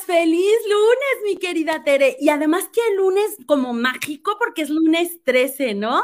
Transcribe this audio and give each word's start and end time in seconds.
feliz 0.00 0.56
lunes, 0.68 1.24
mi 1.24 1.36
querida 1.36 1.82
Tere. 1.84 2.16
Y 2.20 2.28
además 2.28 2.68
que 2.72 2.80
el 2.90 2.96
lunes 2.96 3.36
como 3.46 3.72
mágico 3.72 4.36
porque 4.38 4.62
es 4.62 4.70
lunes 4.70 5.22
13, 5.24 5.74
¿no? 5.74 6.02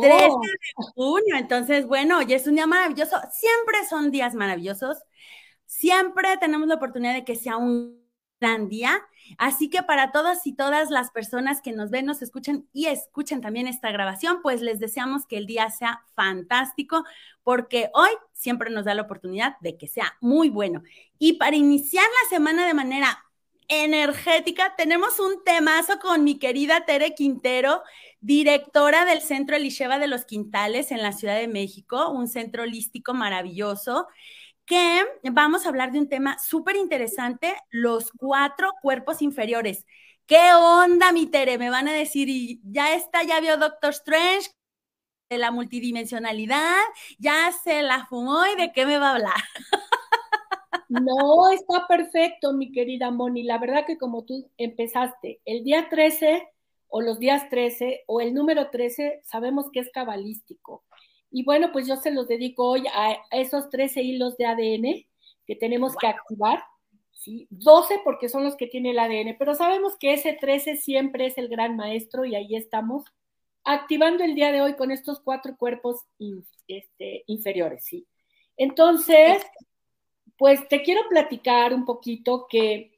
13 0.00 0.18
de 0.18 0.84
junio. 0.94 1.36
Entonces, 1.36 1.86
bueno, 1.86 2.18
hoy 2.18 2.32
es 2.32 2.46
un 2.46 2.56
día 2.56 2.66
maravilloso. 2.66 3.16
Siempre 3.32 3.86
son 3.88 4.10
días 4.10 4.34
maravillosos. 4.34 4.98
Siempre 5.66 6.36
tenemos 6.38 6.66
la 6.68 6.76
oportunidad 6.76 7.14
de 7.14 7.24
que 7.24 7.36
sea 7.36 7.56
un 7.56 8.07
día. 8.68 9.02
Así 9.36 9.68
que 9.68 9.82
para 9.82 10.10
todas 10.10 10.46
y 10.46 10.54
todas 10.54 10.90
las 10.90 11.10
personas 11.10 11.60
que 11.60 11.72
nos 11.72 11.90
ven, 11.90 12.06
nos 12.06 12.22
escuchan 12.22 12.66
y 12.72 12.86
escuchen 12.86 13.40
también 13.40 13.66
esta 13.66 13.90
grabación, 13.90 14.40
pues 14.42 14.62
les 14.62 14.78
deseamos 14.78 15.26
que 15.26 15.36
el 15.36 15.46
día 15.46 15.68
sea 15.70 16.02
fantástico, 16.14 17.04
porque 17.42 17.90
hoy 17.94 18.10
siempre 18.32 18.70
nos 18.70 18.84
da 18.84 18.94
la 18.94 19.02
oportunidad 19.02 19.56
de 19.60 19.76
que 19.76 19.88
sea 19.88 20.16
muy 20.20 20.48
bueno. 20.48 20.82
Y 21.18 21.34
para 21.34 21.56
iniciar 21.56 22.04
la 22.04 22.30
semana 22.30 22.66
de 22.66 22.74
manera 22.74 23.24
energética, 23.68 24.74
tenemos 24.76 25.20
un 25.20 25.44
temazo 25.44 25.98
con 25.98 26.24
mi 26.24 26.38
querida 26.38 26.86
Tere 26.86 27.14
Quintero, 27.14 27.82
directora 28.20 29.04
del 29.04 29.20
Centro 29.20 29.56
Elisheva 29.56 29.98
de 29.98 30.06
los 30.06 30.24
Quintales 30.24 30.90
en 30.90 31.02
la 31.02 31.12
Ciudad 31.12 31.36
de 31.36 31.48
México, 31.48 32.08
un 32.08 32.28
centro 32.28 32.62
holístico 32.62 33.12
maravilloso 33.12 34.06
que 34.68 35.04
vamos 35.32 35.64
a 35.64 35.70
hablar 35.70 35.92
de 35.92 35.98
un 35.98 36.08
tema 36.08 36.38
súper 36.38 36.76
interesante, 36.76 37.56
los 37.70 38.12
cuatro 38.12 38.72
cuerpos 38.82 39.22
inferiores. 39.22 39.86
¿Qué 40.26 40.52
onda, 40.54 41.10
mi 41.10 41.26
Tere? 41.26 41.56
Me 41.58 41.70
van 41.70 41.88
a 41.88 41.92
decir, 41.92 42.28
y 42.28 42.60
ya 42.62 42.94
está, 42.94 43.22
ya 43.22 43.40
vio 43.40 43.56
Doctor 43.56 43.90
Strange 43.90 44.50
de 45.30 45.38
la 45.38 45.50
multidimensionalidad, 45.50 46.76
ya 47.18 47.50
se 47.64 47.82
la 47.82 48.06
fumó 48.06 48.46
y 48.46 48.56
de 48.60 48.72
qué 48.72 48.86
me 48.86 48.98
va 48.98 49.10
a 49.10 49.14
hablar. 49.14 49.34
No, 50.88 51.50
está 51.50 51.86
perfecto, 51.86 52.52
mi 52.52 52.72
querida 52.72 53.10
Moni. 53.10 53.42
La 53.42 53.58
verdad 53.58 53.84
que 53.86 53.98
como 53.98 54.24
tú 54.24 54.50
empezaste, 54.56 55.40
el 55.44 55.64
día 55.64 55.88
13 55.90 56.48
o 56.88 57.02
los 57.02 57.18
días 57.18 57.48
13 57.50 58.04
o 58.06 58.20
el 58.20 58.32
número 58.34 58.70
13, 58.70 59.20
sabemos 59.24 59.66
que 59.70 59.80
es 59.80 59.90
cabalístico. 59.92 60.84
Y 61.30 61.44
bueno, 61.44 61.70
pues 61.72 61.86
yo 61.86 61.96
se 61.96 62.10
los 62.10 62.28
dedico 62.28 62.66
hoy 62.66 62.84
a 62.92 63.18
esos 63.30 63.68
13 63.70 64.02
hilos 64.02 64.36
de 64.36 64.46
ADN 64.46 65.06
que 65.46 65.56
tenemos 65.56 65.96
que 65.96 66.06
activar. 66.06 66.62
¿sí? 67.12 67.46
12 67.50 68.00
porque 68.04 68.28
son 68.28 68.44
los 68.44 68.56
que 68.56 68.66
tiene 68.66 68.90
el 68.90 68.98
ADN, 68.98 69.36
pero 69.38 69.54
sabemos 69.54 69.96
que 69.98 70.14
ese 70.14 70.32
13 70.34 70.76
siempre 70.76 71.26
es 71.26 71.38
el 71.38 71.48
gran 71.48 71.76
maestro 71.76 72.24
y 72.24 72.34
ahí 72.34 72.54
estamos 72.54 73.04
activando 73.64 74.24
el 74.24 74.34
día 74.34 74.52
de 74.52 74.62
hoy 74.62 74.74
con 74.74 74.90
estos 74.90 75.20
cuatro 75.20 75.56
cuerpos 75.56 76.06
este, 76.66 77.24
inferiores. 77.26 77.84
¿sí? 77.84 78.06
Entonces, 78.56 79.44
pues 80.36 80.66
te 80.68 80.82
quiero 80.82 81.02
platicar 81.08 81.74
un 81.74 81.84
poquito 81.84 82.46
que 82.48 82.97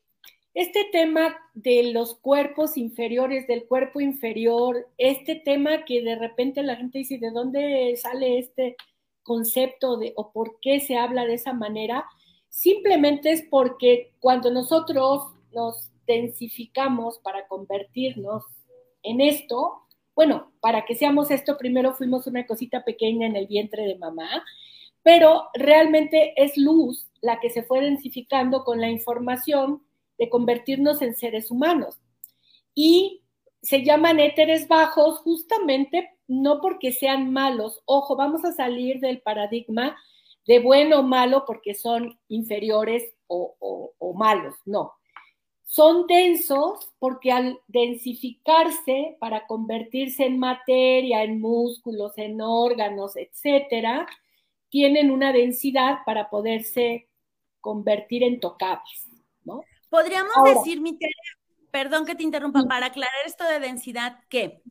este 0.55 0.84
tema 0.91 1.37
de 1.55 1.93
los 1.93 2.15
cuerpos 2.16 2.77
inferiores, 2.77 3.47
del 3.47 3.66
cuerpo 3.66 4.00
inferior, 4.00 4.88
este 4.99 5.37
tema 5.37 5.84
que 5.84 6.03
de 6.03 6.16
repente 6.16 6.62
la 6.62 6.77
gente 6.77 6.99
dice, 6.99 7.19
¿de 7.19 7.31
dónde 7.31 7.97
sale 7.97 8.38
este 8.38 8.77
concepto 9.22 9.97
de 9.97 10.12
o 10.16 10.33
por 10.33 10.59
qué 10.60 10.81
se 10.81 10.97
habla 10.97 11.25
de 11.25 11.34
esa 11.34 11.53
manera? 11.53 12.05
Simplemente 12.49 13.31
es 13.31 13.43
porque 13.49 14.12
cuando 14.19 14.50
nosotros 14.50 15.22
nos 15.53 15.91
densificamos 16.06 17.19
para 17.19 17.47
convertirnos 17.47 18.44
en 19.05 19.21
esto, 19.21 19.87
bueno, 20.16 20.53
para 20.60 20.84
que 20.84 20.97
seamos 20.97 21.31
esto, 21.31 21.56
primero 21.56 21.94
fuimos 21.94 22.27
una 22.27 22.47
cosita 22.47 22.84
pequeña 22.84 23.27
en 23.27 23.37
el 23.37 23.47
vientre 23.47 23.84
de 23.84 23.97
mamá, 23.97 24.44
pero 25.03 25.49
realmente 25.55 26.34
es 26.37 26.56
luz 26.56 27.06
la 27.21 27.39
que 27.39 27.50
se 27.50 27.62
fue 27.62 27.81
densificando 27.81 28.65
con 28.65 28.81
la 28.81 28.91
información 28.91 29.83
de 30.21 30.29
convertirnos 30.29 31.01
en 31.03 31.17
seres 31.17 31.51
humanos. 31.51 31.99
Y 32.75 33.23
se 33.63 33.83
llaman 33.83 34.21
éteres 34.21 34.69
bajos 34.69 35.19
justamente 35.21 36.11
no 36.29 36.61
porque 36.61 36.93
sean 36.93 37.33
malos. 37.33 37.81
Ojo, 37.87 38.15
vamos 38.15 38.45
a 38.45 38.53
salir 38.53 39.01
del 39.01 39.23
paradigma 39.23 39.97
de 40.47 40.61
bueno 40.61 41.01
o 41.01 41.03
malo 41.03 41.45
porque 41.47 41.75
son 41.75 42.19
inferiores 42.29 43.13
o, 43.27 43.57
o 43.99 44.15
malos. 44.15 44.55
No. 44.67 44.93
Son 45.65 46.07
densos 46.07 46.93
porque 46.99 47.33
al 47.33 47.61
densificarse 47.67 49.17
para 49.21 49.47
convertirse 49.47 50.27
en 50.27 50.39
materia, 50.39 51.23
en 51.23 51.41
músculos, 51.41 52.13
en 52.19 52.41
órganos, 52.41 53.17
etcétera, 53.17 54.07
tienen 54.69 55.11
una 55.11 55.33
densidad 55.33 56.01
para 56.05 56.29
poderse 56.29 57.09
convertir 57.61 58.23
en 58.23 58.41
tocables, 58.41 59.07
¿no? 59.45 59.63
Podríamos 59.91 60.33
decir, 60.45 60.81
mi 60.81 60.99
perdón 61.71 62.06
que 62.06 62.15
te 62.15 62.23
interrumpa, 62.23 62.65
para 62.65 62.87
aclarar 62.87 63.27
esto 63.27 63.45
de 63.45 63.61
densidad, 63.61 64.19
que 64.28 64.62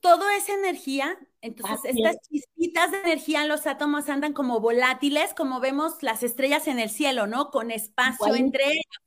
todo 0.00 0.28
es 0.30 0.48
energía, 0.48 1.18
entonces 1.40 1.78
estas 1.84 2.16
chispitas 2.28 2.90
de 2.90 2.98
energía 2.98 3.42
en 3.42 3.48
los 3.48 3.66
átomos 3.66 4.08
andan 4.08 4.32
como 4.32 4.60
volátiles, 4.60 5.34
como 5.34 5.60
vemos 5.60 6.02
las 6.02 6.22
estrellas 6.22 6.66
en 6.68 6.78
el 6.78 6.90
cielo, 6.90 7.26
¿no? 7.26 7.50
Con 7.50 7.70
espacio 7.70 8.34
entre 8.34 8.64
ellos. 8.64 9.00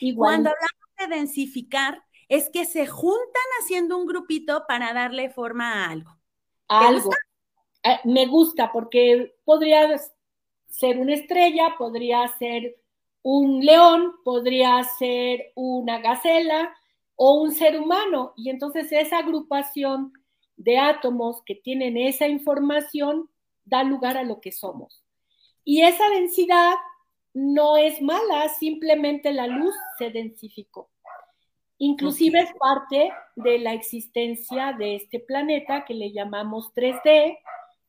Y 0.00 0.14
Cuando 0.14 0.50
hablamos 0.50 0.90
de 0.98 1.16
densificar, 1.16 2.02
es 2.28 2.50
que 2.50 2.64
se 2.64 2.86
juntan 2.86 3.42
haciendo 3.60 3.96
un 3.96 4.06
grupito 4.06 4.64
para 4.66 4.92
darle 4.92 5.30
forma 5.30 5.84
a 5.84 5.90
algo. 5.90 6.18
algo. 6.68 7.10
Eh, 7.84 7.98
me 8.04 8.26
gusta 8.26 8.70
porque 8.72 9.34
podría 9.44 10.00
ser 10.68 10.98
una 10.98 11.14
estrella, 11.14 11.74
podría 11.76 12.26
ser 12.38 12.81
un 13.22 13.64
león 13.64 14.14
podría 14.24 14.82
ser 14.98 15.52
una 15.54 15.98
gacela 15.98 16.74
o 17.16 17.40
un 17.40 17.52
ser 17.52 17.80
humano. 17.80 18.32
Y 18.36 18.50
entonces 18.50 18.90
esa 18.90 19.18
agrupación 19.18 20.12
de 20.56 20.78
átomos 20.78 21.42
que 21.44 21.54
tienen 21.54 21.96
esa 21.96 22.26
información 22.26 23.28
da 23.64 23.84
lugar 23.84 24.16
a 24.16 24.24
lo 24.24 24.40
que 24.40 24.52
somos. 24.52 25.04
Y 25.64 25.82
esa 25.82 26.08
densidad 26.10 26.74
no 27.34 27.76
es 27.76 28.02
mala, 28.02 28.48
simplemente 28.48 29.32
la 29.32 29.46
luz 29.46 29.74
se 29.98 30.10
densificó. 30.10 30.90
Inclusive 31.78 32.40
es 32.40 32.52
parte 32.58 33.10
de 33.36 33.58
la 33.58 33.72
existencia 33.72 34.72
de 34.72 34.96
este 34.96 35.18
planeta 35.18 35.84
que 35.84 35.94
le 35.94 36.12
llamamos 36.12 36.72
3D, 36.74 37.38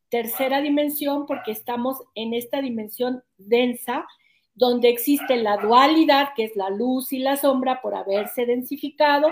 tercera 0.08 0.60
dimensión, 0.60 1.26
porque 1.26 1.52
estamos 1.52 2.02
en 2.14 2.34
esta 2.34 2.60
dimensión 2.60 3.22
densa 3.36 4.06
donde 4.54 4.88
existe 4.88 5.36
la 5.36 5.56
dualidad, 5.56 6.28
que 6.36 6.44
es 6.44 6.56
la 6.56 6.70
luz 6.70 7.12
y 7.12 7.18
la 7.18 7.36
sombra 7.36 7.82
por 7.82 7.94
haberse 7.94 8.46
densificado, 8.46 9.28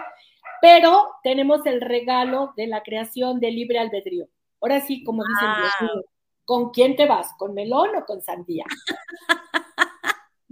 pero 0.60 1.08
tenemos 1.22 1.64
el 1.66 1.80
regalo 1.80 2.52
de 2.56 2.66
la 2.66 2.82
creación 2.82 3.40
de 3.40 3.50
libre 3.50 3.78
albedrío. 3.78 4.26
Ahora 4.60 4.80
sí, 4.80 5.02
como 5.04 5.24
dicen 5.24 5.86
los 5.86 6.04
¿con 6.44 6.70
quién 6.70 6.96
te 6.96 7.06
vas? 7.06 7.28
¿Con 7.38 7.54
melón 7.54 7.90
o 7.96 8.04
con 8.04 8.22
sandía? 8.22 8.64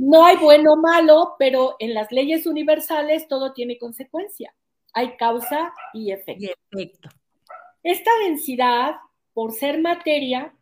No 0.02 0.24
hay 0.24 0.38
bueno 0.38 0.72
o 0.72 0.76
malo, 0.78 1.36
pero 1.38 1.76
en 1.78 1.92
las 1.92 2.10
leyes 2.10 2.46
universales 2.46 3.28
todo 3.28 3.52
tiene 3.52 3.76
consecuencia. 3.76 4.54
Hay 4.94 5.18
causa 5.18 5.74
y 5.92 6.10
efecto. 6.10 6.42
Y 6.42 6.78
efecto. 6.78 7.10
Esta 7.82 8.10
densidad, 8.24 8.94
por 9.34 9.52
ser 9.52 9.78
materia, 9.78 10.54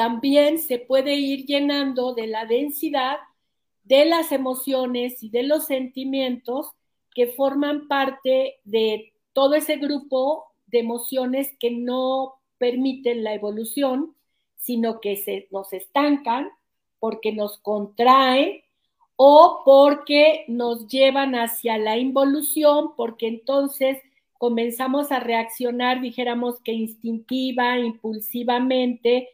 también 0.00 0.58
se 0.58 0.78
puede 0.78 1.16
ir 1.16 1.44
llenando 1.44 2.14
de 2.14 2.26
la 2.26 2.46
densidad 2.46 3.18
de 3.84 4.06
las 4.06 4.32
emociones 4.32 5.22
y 5.22 5.28
de 5.28 5.42
los 5.42 5.66
sentimientos 5.66 6.70
que 7.14 7.26
forman 7.26 7.86
parte 7.86 8.60
de 8.64 9.12
todo 9.34 9.56
ese 9.56 9.76
grupo 9.76 10.46
de 10.68 10.78
emociones 10.78 11.54
que 11.60 11.70
no 11.70 12.36
permiten 12.56 13.24
la 13.24 13.34
evolución, 13.34 14.16
sino 14.56 15.02
que 15.02 15.16
se, 15.16 15.48
nos 15.50 15.70
estancan 15.74 16.48
porque 16.98 17.32
nos 17.32 17.58
contraen 17.58 18.62
o 19.16 19.60
porque 19.66 20.46
nos 20.48 20.86
llevan 20.88 21.34
hacia 21.34 21.76
la 21.76 21.98
involución, 21.98 22.96
porque 22.96 23.28
entonces 23.28 23.98
comenzamos 24.38 25.12
a 25.12 25.20
reaccionar, 25.20 26.00
dijéramos 26.00 26.58
que 26.62 26.72
instintiva, 26.72 27.78
impulsivamente, 27.78 29.28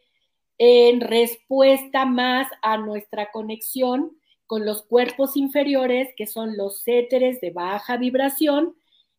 en 0.57 1.01
respuesta 1.01 2.05
más 2.05 2.47
a 2.61 2.77
nuestra 2.77 3.31
conexión 3.31 4.17
con 4.45 4.65
los 4.65 4.83
cuerpos 4.83 5.35
inferiores, 5.35 6.09
que 6.15 6.25
son 6.25 6.57
los 6.57 6.81
éteres 6.87 7.41
de 7.41 7.51
baja 7.51 7.97
vibración, 7.97 8.75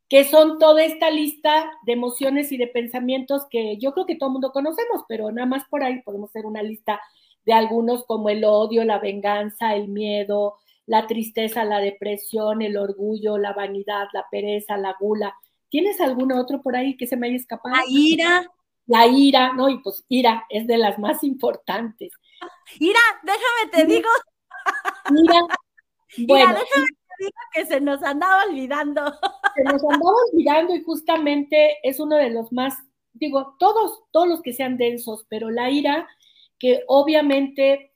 que 0.08 0.24
son 0.24 0.58
toda 0.58 0.82
esta 0.84 1.10
lista 1.10 1.70
de 1.84 1.92
emociones 1.92 2.50
y 2.50 2.56
de 2.56 2.66
pensamientos 2.66 3.42
que 3.50 3.76
yo 3.76 3.92
creo 3.92 4.06
que 4.06 4.16
todo 4.16 4.30
el 4.30 4.32
mundo 4.32 4.52
conocemos, 4.52 5.02
pero 5.06 5.30
nada 5.30 5.46
más 5.46 5.64
por 5.68 5.84
ahí 5.84 6.00
podemos 6.02 6.30
hacer 6.30 6.46
una 6.46 6.62
lista 6.62 7.00
de 7.44 7.52
algunos 7.52 8.04
como 8.06 8.30
el 8.30 8.44
odio, 8.44 8.84
la 8.84 8.98
venganza, 8.98 9.74
el 9.74 9.88
miedo, 9.88 10.56
la 10.86 11.06
tristeza, 11.06 11.64
la 11.64 11.80
depresión, 11.80 12.62
el 12.62 12.78
orgullo, 12.78 13.36
la 13.36 13.52
vanidad, 13.52 14.08
la 14.14 14.24
pereza, 14.30 14.78
la 14.78 14.96
gula. 14.98 15.34
¿Tienes 15.68 16.00
algún 16.00 16.32
otro 16.32 16.62
por 16.62 16.76
ahí 16.76 16.96
que 16.96 17.06
se 17.06 17.16
me 17.16 17.26
haya 17.26 17.36
escapado? 17.36 17.76
La 17.76 17.82
ira, 17.86 18.50
la 18.88 19.06
ira, 19.06 19.52
¿no? 19.52 19.68
Y 19.68 19.78
pues 19.78 20.04
ira 20.08 20.44
es 20.48 20.66
de 20.66 20.78
las 20.78 20.98
más 20.98 21.22
importantes. 21.22 22.10
Ira, 22.80 23.00
déjame 23.22 23.70
te 23.70 23.84
digo. 23.84 24.08
Ira, 25.14 25.40
Bueno, 26.26 26.54
que 27.52 27.66
se 27.66 27.80
nos 27.80 28.02
andaba 28.02 28.44
olvidando. 28.48 29.02
Se 29.56 29.64
nos 29.64 29.82
andaba 29.82 30.14
olvidando 30.32 30.74
y 30.74 30.82
justamente 30.84 31.78
es 31.82 31.98
uno 31.98 32.16
de 32.16 32.30
los 32.30 32.52
más, 32.52 32.74
digo, 33.12 33.56
todos, 33.58 34.04
todos 34.12 34.28
los 34.28 34.40
que 34.40 34.52
sean 34.52 34.76
densos, 34.76 35.26
pero 35.28 35.50
la 35.50 35.68
ira, 35.68 36.06
que 36.60 36.84
obviamente 36.86 37.92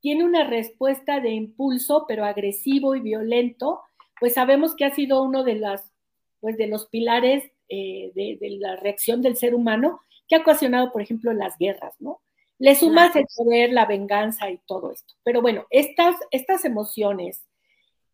tiene 0.00 0.24
una 0.24 0.44
respuesta 0.44 1.20
de 1.20 1.30
impulso, 1.30 2.06
pero 2.08 2.24
agresivo 2.24 2.96
y 2.96 3.00
violento, 3.00 3.82
pues 4.18 4.34
sabemos 4.34 4.74
que 4.74 4.86
ha 4.86 4.94
sido 4.94 5.22
uno 5.22 5.44
de 5.44 5.56
las, 5.56 5.92
pues 6.40 6.56
de 6.56 6.66
los 6.66 6.86
pilares 6.86 7.44
eh, 7.68 8.10
de, 8.14 8.38
de, 8.40 8.56
la 8.58 8.76
reacción 8.76 9.20
del 9.20 9.36
ser 9.36 9.54
humano 9.54 10.00
que 10.32 10.36
ha 10.36 10.40
ocasionado, 10.40 10.90
por 10.92 11.02
ejemplo, 11.02 11.30
las 11.34 11.58
guerras, 11.58 11.94
¿no? 11.98 12.22
Le 12.58 12.74
sumas 12.74 13.14
el 13.16 13.26
poder, 13.36 13.70
la 13.70 13.84
venganza 13.84 14.50
y 14.50 14.58
todo 14.66 14.90
esto. 14.90 15.12
Pero 15.24 15.42
bueno, 15.42 15.66
estas, 15.68 16.16
estas 16.30 16.64
emociones 16.64 17.44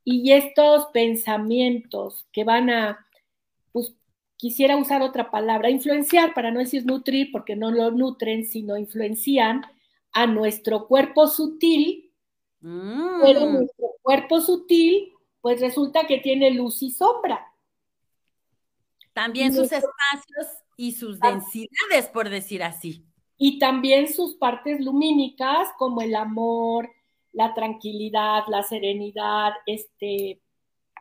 y 0.02 0.32
estos 0.32 0.86
pensamientos 0.86 2.26
que 2.32 2.42
van 2.42 2.70
a, 2.70 3.06
pues 3.70 3.94
quisiera 4.36 4.76
usar 4.76 5.02
otra 5.02 5.30
palabra, 5.30 5.70
influenciar, 5.70 6.34
para 6.34 6.50
no 6.50 6.58
decir 6.58 6.84
nutrir, 6.86 7.30
porque 7.30 7.54
no 7.54 7.70
lo 7.70 7.92
nutren, 7.92 8.44
sino 8.44 8.76
influencian 8.76 9.64
a 10.10 10.26
nuestro 10.26 10.88
cuerpo 10.88 11.28
sutil, 11.28 12.10
mm. 12.60 13.20
pero 13.22 13.46
nuestro 13.46 13.86
cuerpo 14.02 14.40
sutil, 14.40 15.12
pues 15.40 15.60
resulta 15.60 16.06
que 16.08 16.18
tiene 16.18 16.50
luz 16.50 16.82
y 16.82 16.90
sombra. 16.90 17.46
También 19.12 19.54
sus 19.54 19.70
espacios 19.70 20.64
y 20.78 20.92
sus 20.92 21.20
densidades, 21.20 22.08
por 22.10 22.30
decir 22.30 22.62
así 22.62 23.04
y 23.38 23.60
también 23.60 24.12
sus 24.12 24.34
partes 24.34 24.80
lumínicas 24.80 25.68
como 25.78 26.02
el 26.02 26.16
amor, 26.16 26.90
la 27.32 27.54
tranquilidad, 27.54 28.42
la 28.48 28.64
serenidad, 28.64 29.52
este, 29.64 30.40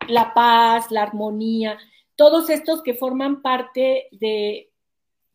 la 0.08 0.36
paz, 0.36 0.92
la 0.92 1.02
armonía, 1.02 1.80
todos 2.16 2.52
estos 2.52 2.84
que 2.84 2.94
forman 2.94 3.42
parte 3.42 4.08
de 4.12 4.72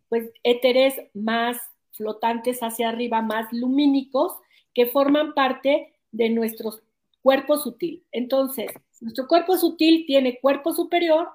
pues 0.09 0.31
éteres 0.45 0.95
más 1.13 1.59
flotantes 1.91 2.63
hacia 2.63 2.91
arriba, 2.91 3.21
más 3.21 3.53
lumínicos, 3.53 4.35
que 4.73 4.87
forman 4.87 5.35
parte 5.35 5.95
de 6.13 6.31
nuestro 6.31 6.73
cuerpo 7.21 7.57
sutil. 7.57 8.05
Entonces, 8.13 8.71
nuestro 9.01 9.27
cuerpo 9.27 9.57
sutil 9.57 10.05
tiene 10.07 10.39
cuerpo 10.39 10.73
superior 10.73 11.29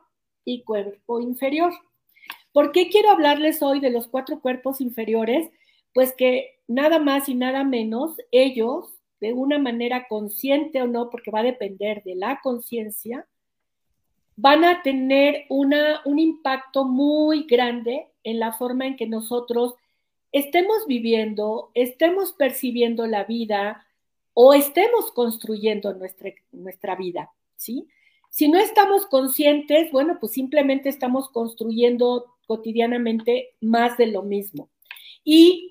y 0.45 0.63
cuerpo 0.63 1.19
inferior. 1.19 1.73
¿Por 2.57 2.71
qué 2.71 2.89
quiero 2.89 3.11
hablarles 3.11 3.61
hoy 3.61 3.79
de 3.79 3.91
los 3.91 4.07
cuatro 4.07 4.39
cuerpos 4.39 4.81
inferiores? 4.81 5.51
Pues 5.93 6.11
que 6.13 6.57
nada 6.67 6.97
más 6.97 7.29
y 7.29 7.35
nada 7.35 7.63
menos 7.63 8.17
ellos, 8.31 8.95
de 9.21 9.31
una 9.33 9.59
manera 9.59 10.07
consciente 10.07 10.81
o 10.81 10.87
no, 10.87 11.11
porque 11.11 11.29
va 11.29 11.41
a 11.41 11.43
depender 11.43 12.01
de 12.01 12.15
la 12.15 12.39
conciencia, 12.41 13.27
van 14.37 14.63
a 14.63 14.81
tener 14.81 15.45
una, 15.49 16.01
un 16.03 16.17
impacto 16.17 16.83
muy 16.83 17.43
grande 17.43 18.07
en 18.23 18.39
la 18.39 18.53
forma 18.53 18.87
en 18.87 18.95
que 18.95 19.05
nosotros 19.05 19.75
estemos 20.31 20.87
viviendo, 20.87 21.69
estemos 21.75 22.33
percibiendo 22.33 23.05
la 23.05 23.23
vida 23.23 23.85
o 24.33 24.55
estemos 24.55 25.11
construyendo 25.11 25.93
nuestra, 25.93 26.31
nuestra 26.51 26.95
vida, 26.95 27.29
¿sí? 27.55 27.87
Si 28.37 28.47
no 28.47 28.59
estamos 28.59 29.07
conscientes, 29.07 29.91
bueno, 29.91 30.17
pues 30.19 30.33
simplemente 30.33 30.89
estamos 30.89 31.27
construyendo 31.29 32.35
cotidianamente 32.45 33.55
más 33.61 33.97
de 33.97 34.05
lo 34.05 34.21
mismo. 34.21 34.69
Y 35.23 35.67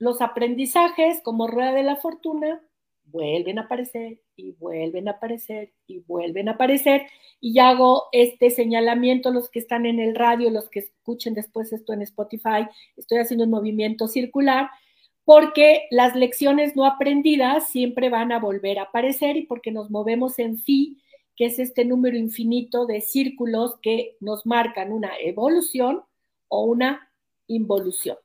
los 0.00 0.20
aprendizajes 0.20 1.20
como 1.22 1.46
rueda 1.46 1.70
de 1.70 1.84
la 1.84 1.94
fortuna 1.94 2.60
vuelven 3.04 3.60
a 3.60 3.62
aparecer 3.62 4.20
y 4.34 4.50
vuelven 4.58 5.06
a 5.06 5.12
aparecer 5.12 5.72
y 5.86 6.00
vuelven 6.00 6.48
a 6.48 6.54
aparecer. 6.54 7.06
Y 7.40 7.60
hago 7.60 8.08
este 8.10 8.50
señalamiento, 8.50 9.30
los 9.30 9.48
que 9.48 9.60
están 9.60 9.86
en 9.86 10.00
el 10.00 10.16
radio, 10.16 10.50
los 10.50 10.68
que 10.68 10.80
escuchen 10.80 11.34
después 11.34 11.72
esto 11.72 11.92
en 11.92 12.02
Spotify, 12.02 12.66
estoy 12.96 13.18
haciendo 13.18 13.44
un 13.44 13.50
movimiento 13.50 14.08
circular, 14.08 14.70
porque 15.24 15.86
las 15.92 16.16
lecciones 16.16 16.74
no 16.74 16.84
aprendidas 16.84 17.68
siempre 17.68 18.08
van 18.08 18.32
a 18.32 18.40
volver 18.40 18.80
a 18.80 18.86
aparecer 18.86 19.36
y 19.36 19.46
porque 19.46 19.70
nos 19.70 19.88
movemos 19.88 20.40
en 20.40 20.58
phi 20.58 20.98
que 21.38 21.46
es 21.46 21.60
este 21.60 21.84
número 21.84 22.16
infinito 22.16 22.84
de 22.84 23.00
círculos 23.00 23.78
que 23.80 24.16
nos 24.18 24.44
marcan 24.44 24.90
una 24.90 25.16
evolución 25.20 26.02
o 26.48 26.64
una 26.64 27.12
involución. 27.46 28.18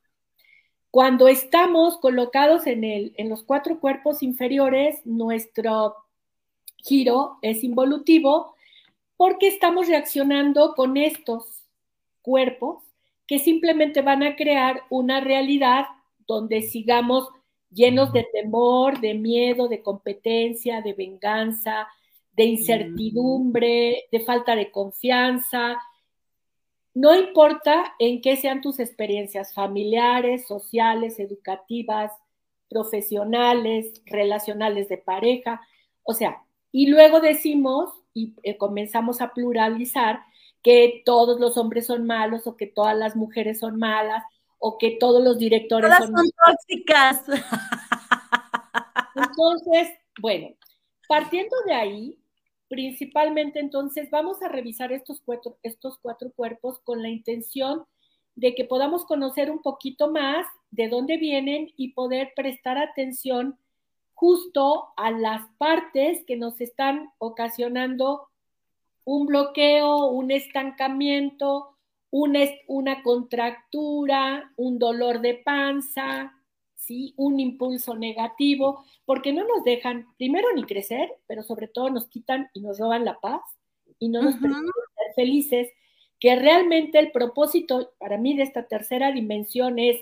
Cuando 0.89 1.27
estamos 1.27 2.00
colocados 2.00 2.65
en, 2.65 2.83
el, 2.83 3.13
en 3.18 3.30
los 3.30 3.44
cuatro 3.44 3.80
cuerpos 3.80 4.24
inferiores, 4.24 5.06
nuestro 5.06 5.95
giro 6.77 7.38
es 7.44 7.63
involutivo 7.63 8.56
porque 9.16 9.48
estamos 9.48 9.88
reaccionando 9.88 10.74
con 10.74 10.98
estos 10.98 11.68
cuerpos 12.24 12.83
que 13.27 13.38
simplemente 13.38 14.01
van 14.01 14.24
a 14.24 14.36
crear 14.36 14.81
una 14.89 15.19
realidad 15.19 15.86
donde 16.25 16.63
sigamos 16.63 17.30
llenos 17.69 18.12
de 18.12 18.27
temor, 18.33 19.00
de 19.01 19.13
miedo, 19.13 19.68
de 19.68 19.83
competencia, 19.83 20.81
de 20.81 20.94
venganza, 20.94 21.88
de 22.33 22.44
incertidumbre, 22.45 24.06
de 24.12 24.19
falta 24.21 24.56
de 24.56 24.71
confianza. 24.71 25.77
No 26.94 27.15
importa 27.15 27.95
en 28.00 28.21
qué 28.21 28.38
sean 28.38 28.62
tus 28.62 28.80
experiencias 28.80 29.53
familiares, 29.53 30.47
sociales, 30.47 31.19
educativas, 31.19 32.11
profesionales, 32.69 34.02
relacionales 34.06 34.90
de 34.90 34.97
pareja, 34.97 35.61
o 36.04 36.13
sea, 36.13 36.44
y 36.71 36.87
luego 36.87 37.19
decimos 37.21 37.94
y 38.13 38.33
eh, 38.44 38.57
comenzamos 38.57 39.21
a 39.21 39.33
pluralizar 39.33 40.21
que 40.63 41.04
todos 41.06 41.40
los 41.40 41.57
hombres 41.57 41.85
son 41.85 42.06
malos 42.06 42.47
o 42.47 42.57
que 42.57 42.68
todas 42.68 42.97
las 42.97 43.16
mujeres 43.16 43.59
son 43.59 43.78
malas 43.78 44.23
o 44.57 44.78
que 44.78 44.97
todos 44.99 45.23
los 45.23 45.37
directores 45.37 45.92
son, 45.97 46.16
son 46.16 46.31
tóxicas. 46.45 47.23
Entonces, 49.16 49.90
bueno, 50.19 50.49
partiendo 51.07 51.56
de 51.66 51.73
ahí, 51.73 52.22
Principalmente 52.73 53.59
entonces 53.59 54.09
vamos 54.09 54.42
a 54.42 54.47
revisar 54.47 54.92
estos 54.92 55.21
cuatro, 55.23 55.59
estos 55.61 55.99
cuatro 55.99 56.31
cuerpos 56.31 56.80
con 56.80 57.03
la 57.03 57.09
intención 57.09 57.83
de 58.33 58.56
que 58.56 58.65
podamos 58.65 59.06
conocer 59.06 59.51
un 59.51 59.61
poquito 59.61 60.09
más 60.09 60.47
de 60.71 60.89
dónde 60.89 61.18
vienen 61.18 61.71
y 61.77 61.89
poder 61.89 62.31
prestar 62.35 62.80
atención 62.80 63.59
justo 64.15 64.87
a 64.97 65.11
las 65.11 65.47
partes 65.59 66.23
que 66.25 66.35
nos 66.35 66.59
están 66.61 67.11
ocasionando 67.19 68.30
un 69.06 69.27
bloqueo, 69.27 70.07
un 70.07 70.31
estancamiento, 70.31 71.75
una, 72.09 72.39
una 72.65 73.03
contractura, 73.03 74.51
un 74.57 74.80
dolor 74.80 75.21
de 75.21 75.35
panza, 75.35 76.33
¿sí? 76.85 77.13
Un 77.18 77.40
impulso 77.40 77.95
negativo, 77.95 78.83
porque 79.06 79.33
no 79.33 79.47
nos 79.47 79.63
dejan, 79.63 80.07
primero, 80.18 80.47
ni 80.56 80.63
crecer, 80.63 81.11
pero 81.28 81.44
sobre 81.44 81.68
todo 81.68 81.90
nos 81.90 82.07
quitan 82.07 82.49
y 82.54 82.61
nos 82.61 82.80
roban 82.80 83.06
la 83.06 83.19
paz 83.19 83.42
y 83.99 84.09
no 84.09 84.21
nos 84.21 84.35
permiten 84.35 84.63
ser 84.63 85.13
felices, 85.16 85.69
que 86.19 86.35
realmente 86.35 86.99
el 86.99 87.11
propósito 87.11 87.94
para 87.99 88.18
mí 88.18 88.35
de 88.35 88.44
esta 88.44 88.68
tercera 88.68 89.11
dimensión 89.11 89.80
es 89.80 90.02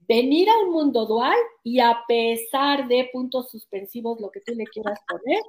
venir 0.00 0.48
a 0.50 0.64
un 0.64 0.72
mundo 0.72 1.06
dual 1.06 1.36
y 1.62 1.80
a 1.80 2.02
pesar 2.06 2.88
de 2.88 3.08
puntos 3.12 3.50
suspensivos, 3.50 4.20
lo 4.20 4.30
que 4.30 4.40
tú 4.40 4.54
le 4.54 4.66
quieras 4.66 5.00
poner, 5.08 5.40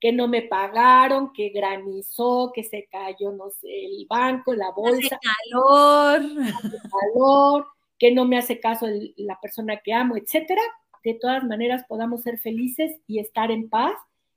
que 0.00 0.12
no 0.12 0.28
me 0.28 0.42
pagaron, 0.42 1.32
que 1.32 1.50
granizó, 1.50 2.52
que 2.54 2.64
se 2.64 2.86
cayó, 2.90 3.32
no 3.32 3.50
sé, 3.50 3.86
el 3.86 4.06
banco, 4.08 4.54
la 4.54 4.70
bolsa. 4.70 5.16
Hace 5.16 5.18
calor. 5.50 6.20
Hace 6.20 6.78
calor 6.88 7.66
que 7.98 8.12
no 8.12 8.24
me 8.24 8.38
hace 8.38 8.60
caso 8.60 8.86
la 9.16 9.40
persona 9.40 9.78
que 9.78 9.92
amo, 9.92 10.16
etcétera, 10.16 10.62
de 11.04 11.14
todas 11.14 11.44
maneras 11.44 11.84
podamos 11.88 12.22
ser 12.22 12.38
felices 12.38 12.98
y 13.06 13.18
estar 13.18 13.50
en 13.50 13.68
paz, 13.68 13.94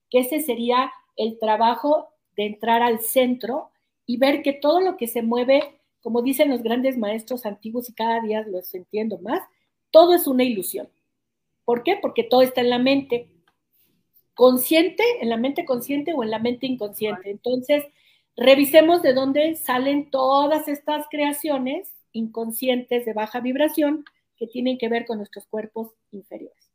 que 0.09 0.19
ese 0.19 0.41
sería 0.41 0.91
el 1.17 1.37
trabajo 1.39 2.09
de 2.35 2.45
entrar 2.45 2.81
al 2.81 3.01
centro 3.01 3.69
y 4.05 4.17
ver 4.17 4.41
que 4.41 4.53
todo 4.53 4.79
lo 4.79 4.97
que 4.97 5.07
se 5.07 5.21
mueve, 5.21 5.79
como 6.01 6.21
dicen 6.21 6.49
los 6.49 6.63
grandes 6.63 6.97
maestros 6.97 7.45
antiguos 7.45 7.89
y 7.89 7.93
cada 7.93 8.21
día 8.21 8.43
los 8.47 8.73
entiendo 8.73 9.17
más, 9.19 9.41
todo 9.91 10.13
es 10.13 10.27
una 10.27 10.43
ilusión. 10.43 10.89
¿Por 11.65 11.83
qué? 11.83 11.97
Porque 12.01 12.23
todo 12.23 12.41
está 12.41 12.61
en 12.61 12.69
la 12.69 12.79
mente 12.79 13.29
consciente, 14.33 15.03
en 15.21 15.29
la 15.29 15.37
mente 15.37 15.65
consciente 15.65 16.13
o 16.13 16.23
en 16.23 16.31
la 16.31 16.39
mente 16.39 16.65
inconsciente. 16.65 17.29
Entonces, 17.29 17.83
revisemos 18.35 19.01
de 19.01 19.13
dónde 19.13 19.55
salen 19.55 20.09
todas 20.09 20.67
estas 20.67 21.05
creaciones 21.09 21.93
inconscientes 22.13 23.05
de 23.05 23.13
baja 23.13 23.39
vibración 23.39 24.05
que 24.37 24.47
tienen 24.47 24.77
que 24.77 24.89
ver 24.89 25.05
con 25.05 25.17
nuestros 25.17 25.45
cuerpos 25.47 25.91
inferiores. 26.11 26.71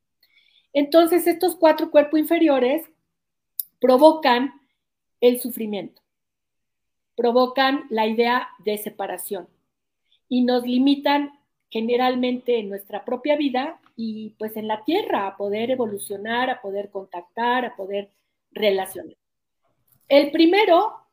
Entonces, 0.72 1.26
estos 1.26 1.56
cuatro 1.56 1.90
cuerpos 1.90 2.20
inferiores 2.20 2.86
provocan 3.80 4.52
el 5.20 5.40
sufrimiento, 5.40 6.02
provocan 7.16 7.86
la 7.90 8.06
idea 8.06 8.48
de 8.64 8.78
separación 8.78 9.48
y 10.28 10.42
nos 10.42 10.64
limitan 10.64 11.32
generalmente 11.70 12.58
en 12.58 12.68
nuestra 12.68 13.04
propia 13.04 13.36
vida 13.36 13.80
y 13.96 14.34
pues 14.38 14.56
en 14.56 14.68
la 14.68 14.84
tierra 14.84 15.26
a 15.26 15.36
poder 15.36 15.70
evolucionar, 15.70 16.50
a 16.50 16.60
poder 16.60 16.90
contactar, 16.90 17.64
a 17.64 17.76
poder 17.76 18.10
relacionados. 18.50 19.18
El 20.08 20.30
primero, 20.30 21.05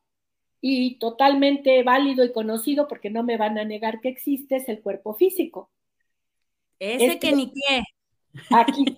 y 0.65 0.95
totalmente 0.95 1.83
válido 1.83 2.23
y 2.23 2.31
conocido, 2.31 2.87
porque 2.87 3.09
no 3.09 3.21
me 3.21 3.35
van 3.35 3.57
a 3.57 3.65
negar 3.65 3.99
que 3.99 4.07
existe, 4.07 4.55
es 4.55 4.69
el 4.69 4.81
cuerpo 4.81 5.13
físico. 5.13 5.69
Ese 6.79 7.05
este 7.07 7.19
que 7.19 7.35
ni 7.35 7.51
qué. 7.51 7.83
Aquí. 8.49 8.97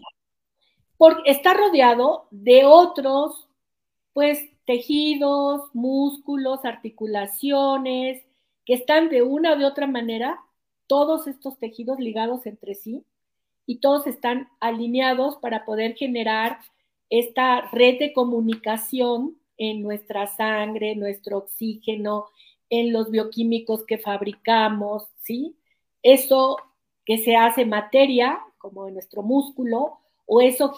Porque 0.95 1.31
está 1.31 1.55
rodeado 1.55 2.27
de 2.29 2.65
otros, 2.65 3.49
pues, 4.13 4.47
tejidos, 4.65 5.71
músculos, 5.73 6.65
articulaciones, 6.65 8.23
que 8.63 8.75
están 8.75 9.09
de 9.09 9.23
una 9.23 9.53
o 9.53 9.57
de 9.57 9.65
otra 9.65 9.87
manera, 9.87 10.39
todos 10.85 11.25
estos 11.25 11.57
tejidos 11.57 11.97
ligados 11.99 12.45
entre 12.45 12.75
sí, 12.75 13.03
y 13.65 13.77
todos 13.77 14.05
están 14.05 14.49
alineados 14.59 15.37
para 15.37 15.65
poder 15.65 15.95
generar 15.95 16.59
esta 17.09 17.61
red 17.71 17.97
de 17.97 18.13
comunicación 18.13 19.35
en 19.57 19.81
nuestra 19.81 20.27
sangre, 20.27 20.95
nuestro 20.95 21.37
oxígeno, 21.39 22.27
en 22.69 22.91
los 22.93 23.11
bioquímicos 23.11 23.85
que 23.85 23.97
fabricamos, 23.97 25.07
¿sí? 25.21 25.57
Eso 26.01 26.57
que 27.05 27.17
se 27.19 27.35
hace 27.35 27.65
materia, 27.65 28.39
como 28.57 28.87
en 28.87 28.95
nuestro 28.95 29.21
músculo, 29.21 29.99
o 30.25 30.41
eso 30.41 30.73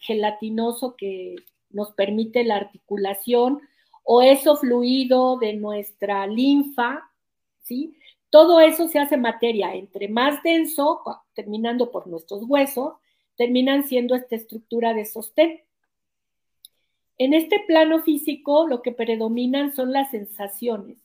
gelatinoso 0.00 0.94
que 0.96 1.36
nos 1.70 1.92
permite 1.92 2.44
la 2.44 2.56
articulación, 2.56 3.60
o 4.04 4.22
eso 4.22 4.56
fluido 4.56 5.38
de 5.38 5.54
nuestra 5.54 6.26
linfa, 6.26 7.10
¿sí? 7.62 7.96
Todo 8.30 8.60
eso 8.60 8.88
se 8.88 8.98
hace 8.98 9.16
materia. 9.16 9.74
Entre 9.74 10.08
más 10.08 10.42
denso, 10.42 11.02
terminando 11.34 11.90
por 11.90 12.06
nuestros 12.06 12.42
huesos, 12.46 12.94
terminan 13.36 13.84
siendo 13.84 14.14
esta 14.14 14.36
estructura 14.36 14.94
de 14.94 15.04
sostén. 15.04 15.60
En 17.18 17.34
este 17.34 17.60
plano 17.66 18.02
físico 18.02 18.66
lo 18.66 18.82
que 18.82 18.92
predominan 18.92 19.74
son 19.74 19.92
las 19.92 20.10
sensaciones. 20.10 20.98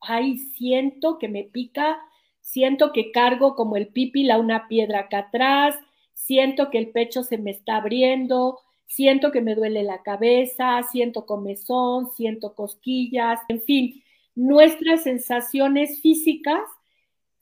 Ay, 0.00 0.38
siento 0.38 1.18
que 1.18 1.28
me 1.28 1.44
pica, 1.44 1.98
siento 2.40 2.92
que 2.92 3.10
cargo 3.10 3.56
como 3.56 3.76
el 3.76 3.88
pípila 3.88 4.38
una 4.38 4.68
piedra 4.68 5.00
acá 5.00 5.18
atrás, 5.18 5.74
siento 6.14 6.70
que 6.70 6.78
el 6.78 6.90
pecho 6.90 7.22
se 7.22 7.38
me 7.38 7.50
está 7.50 7.76
abriendo, 7.76 8.60
siento 8.86 9.32
que 9.32 9.40
me 9.40 9.54
duele 9.54 9.82
la 9.82 10.02
cabeza, 10.02 10.82
siento 10.90 11.26
comezón, 11.26 12.10
siento 12.12 12.54
cosquillas, 12.54 13.40
en 13.48 13.62
fin, 13.62 14.02
nuestras 14.34 15.02
sensaciones 15.02 16.00
físicas 16.00 16.60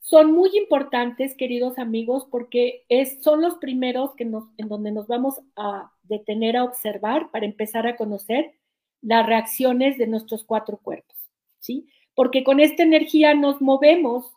son 0.05 0.33
muy 0.33 0.55
importantes, 0.55 1.35
queridos 1.35 1.79
amigos, 1.79 2.27
porque 2.29 2.85
es, 2.89 3.23
son 3.23 3.41
los 3.41 3.55
primeros 3.55 4.13
que 4.13 4.23
en 4.23 4.67
donde 4.67 4.91
nos 4.91 5.07
vamos 5.07 5.41
a 5.55 5.91
detener 6.03 6.57
a 6.57 6.63
observar 6.63 7.31
para 7.31 7.47
empezar 7.47 7.87
a 7.87 7.95
conocer 7.95 8.53
las 9.01 9.25
reacciones 9.25 9.97
de 9.97 10.05
nuestros 10.05 10.43
cuatro 10.43 10.77
cuerpos, 10.77 11.17
¿sí? 11.57 11.87
Porque 12.13 12.43
con 12.43 12.59
esta 12.59 12.83
energía 12.83 13.33
nos 13.33 13.61
movemos, 13.61 14.31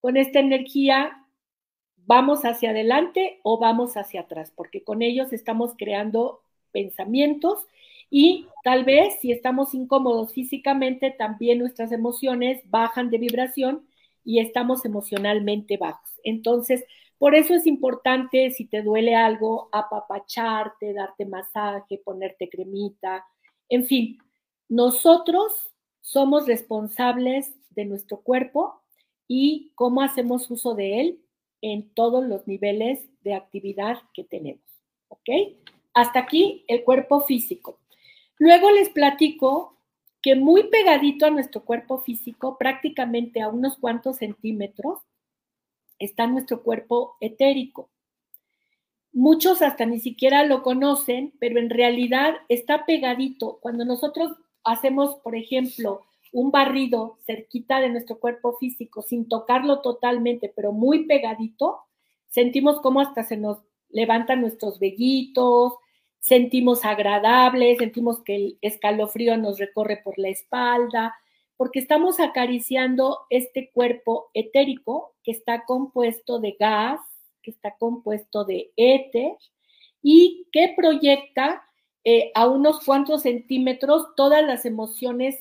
con 0.00 0.16
esta 0.16 0.38
energía 0.38 1.26
vamos 1.96 2.44
hacia 2.44 2.70
adelante 2.70 3.40
o 3.42 3.58
vamos 3.58 3.96
hacia 3.96 4.20
atrás, 4.20 4.52
porque 4.54 4.84
con 4.84 5.02
ellos 5.02 5.32
estamos 5.32 5.74
creando 5.76 6.42
pensamientos 6.70 7.66
y 8.08 8.46
tal 8.62 8.84
vez 8.84 9.18
si 9.20 9.32
estamos 9.32 9.74
incómodos 9.74 10.32
físicamente, 10.32 11.10
también 11.10 11.58
nuestras 11.58 11.90
emociones 11.90 12.62
bajan 12.70 13.10
de 13.10 13.18
vibración 13.18 13.87
y 14.28 14.40
estamos 14.40 14.84
emocionalmente 14.84 15.78
bajos. 15.78 16.20
Entonces, 16.22 16.84
por 17.16 17.34
eso 17.34 17.54
es 17.54 17.66
importante, 17.66 18.50
si 18.50 18.66
te 18.66 18.82
duele 18.82 19.14
algo, 19.16 19.70
apapacharte, 19.72 20.92
darte 20.92 21.24
masaje, 21.24 22.02
ponerte 22.04 22.50
cremita, 22.50 23.24
en 23.70 23.86
fin, 23.86 24.18
nosotros 24.68 25.72
somos 26.02 26.46
responsables 26.46 27.54
de 27.70 27.86
nuestro 27.86 28.20
cuerpo 28.20 28.82
y 29.26 29.72
cómo 29.74 30.02
hacemos 30.02 30.50
uso 30.50 30.74
de 30.74 31.00
él 31.00 31.20
en 31.62 31.88
todos 31.94 32.22
los 32.22 32.46
niveles 32.46 33.08
de 33.22 33.32
actividad 33.32 33.96
que 34.12 34.24
tenemos. 34.24 34.68
¿Ok? 35.08 35.56
Hasta 35.94 36.18
aquí 36.18 36.66
el 36.68 36.84
cuerpo 36.84 37.22
físico. 37.22 37.80
Luego 38.36 38.70
les 38.72 38.90
platico 38.90 39.77
que 40.22 40.34
muy 40.34 40.68
pegadito 40.68 41.26
a 41.26 41.30
nuestro 41.30 41.64
cuerpo 41.64 42.00
físico, 42.00 42.58
prácticamente 42.58 43.40
a 43.40 43.48
unos 43.48 43.76
cuantos 43.78 44.18
centímetros, 44.18 45.00
está 45.98 46.26
nuestro 46.26 46.62
cuerpo 46.62 47.16
etérico. 47.20 47.90
Muchos 49.12 49.62
hasta 49.62 49.86
ni 49.86 50.00
siquiera 50.00 50.44
lo 50.44 50.62
conocen, 50.62 51.32
pero 51.38 51.58
en 51.58 51.70
realidad 51.70 52.34
está 52.48 52.84
pegadito. 52.86 53.58
Cuando 53.60 53.84
nosotros 53.84 54.36
hacemos, 54.64 55.16
por 55.16 55.34
ejemplo, 55.34 56.02
un 56.32 56.50
barrido 56.50 57.18
cerquita 57.26 57.80
de 57.80 57.88
nuestro 57.88 58.18
cuerpo 58.18 58.56
físico, 58.58 59.02
sin 59.02 59.28
tocarlo 59.28 59.80
totalmente, 59.80 60.52
pero 60.54 60.72
muy 60.72 61.06
pegadito, 61.06 61.80
sentimos 62.28 62.80
cómo 62.80 63.00
hasta 63.00 63.24
se 63.24 63.36
nos 63.36 63.58
levantan 63.88 64.42
nuestros 64.42 64.78
vellitos, 64.78 65.74
sentimos 66.20 66.84
agradable, 66.84 67.76
sentimos 67.76 68.22
que 68.22 68.36
el 68.36 68.58
escalofrío 68.60 69.36
nos 69.36 69.58
recorre 69.58 70.00
por 70.02 70.18
la 70.18 70.28
espalda, 70.28 71.14
porque 71.56 71.80
estamos 71.80 72.20
acariciando 72.20 73.20
este 73.30 73.70
cuerpo 73.72 74.30
etérico 74.34 75.14
que 75.24 75.32
está 75.32 75.64
compuesto 75.64 76.38
de 76.38 76.56
gas, 76.58 77.00
que 77.42 77.50
está 77.50 77.76
compuesto 77.76 78.44
de 78.44 78.72
éter 78.76 79.32
y 80.02 80.46
que 80.52 80.72
proyecta 80.76 81.64
eh, 82.04 82.30
a 82.34 82.46
unos 82.46 82.84
cuantos 82.84 83.22
centímetros 83.22 84.14
todas 84.16 84.44
las 84.44 84.64
emociones 84.64 85.36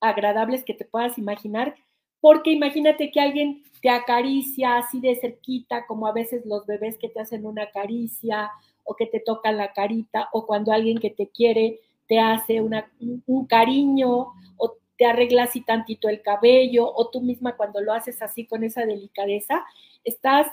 agradables 0.00 0.64
que 0.64 0.74
te 0.74 0.84
puedas 0.84 1.16
imaginar, 1.16 1.76
porque 2.20 2.50
imagínate 2.50 3.10
que 3.10 3.20
alguien 3.20 3.62
te 3.80 3.90
acaricia 3.90 4.76
así 4.76 5.00
de 5.00 5.14
cerquita, 5.16 5.86
como 5.86 6.06
a 6.06 6.12
veces 6.12 6.44
los 6.44 6.66
bebés 6.66 6.98
que 6.98 7.08
te 7.08 7.20
hacen 7.20 7.46
una 7.46 7.70
caricia 7.70 8.50
o 8.84 8.94
que 8.94 9.06
te 9.06 9.20
tocan 9.20 9.56
la 9.56 9.72
carita, 9.72 10.28
o 10.32 10.46
cuando 10.46 10.72
alguien 10.72 10.98
que 10.98 11.10
te 11.10 11.28
quiere 11.28 11.80
te 12.08 12.18
hace 12.18 12.60
una, 12.60 12.90
un 13.26 13.46
cariño 13.46 14.32
o 14.56 14.76
te 14.98 15.06
arreglas 15.06 15.50
así 15.50 15.62
tantito 15.62 16.08
el 16.08 16.20
cabello 16.20 16.92
o 16.94 17.08
tú 17.08 17.20
misma 17.20 17.56
cuando 17.56 17.80
lo 17.80 17.92
haces 17.92 18.20
así 18.22 18.46
con 18.46 18.64
esa 18.64 18.84
delicadeza, 18.84 19.64
estás 20.04 20.46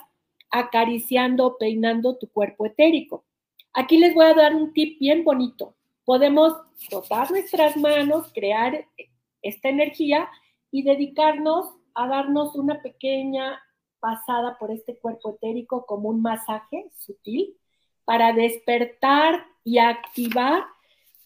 acariciando, 0.50 1.56
peinando 1.58 2.16
tu 2.16 2.28
cuerpo 2.28 2.66
etérico. 2.66 3.24
Aquí 3.72 3.98
les 3.98 4.14
voy 4.14 4.24
a 4.26 4.34
dar 4.34 4.54
un 4.54 4.72
tip 4.72 4.98
bien 4.98 5.22
bonito. 5.22 5.74
Podemos 6.04 6.54
frotar 6.88 7.30
nuestras 7.30 7.76
manos, 7.76 8.32
crear 8.32 8.86
esta 9.42 9.68
energía 9.68 10.28
y 10.70 10.82
dedicarnos 10.82 11.66
a 11.94 12.08
darnos 12.08 12.56
una 12.56 12.82
pequeña 12.82 13.60
pasada 14.00 14.56
por 14.58 14.70
este 14.70 14.96
cuerpo 14.96 15.30
etérico 15.30 15.84
como 15.86 16.08
un 16.08 16.22
masaje 16.22 16.90
sutil 16.96 17.59
para 18.10 18.32
despertar 18.32 19.46
y 19.62 19.78
activar 19.78 20.64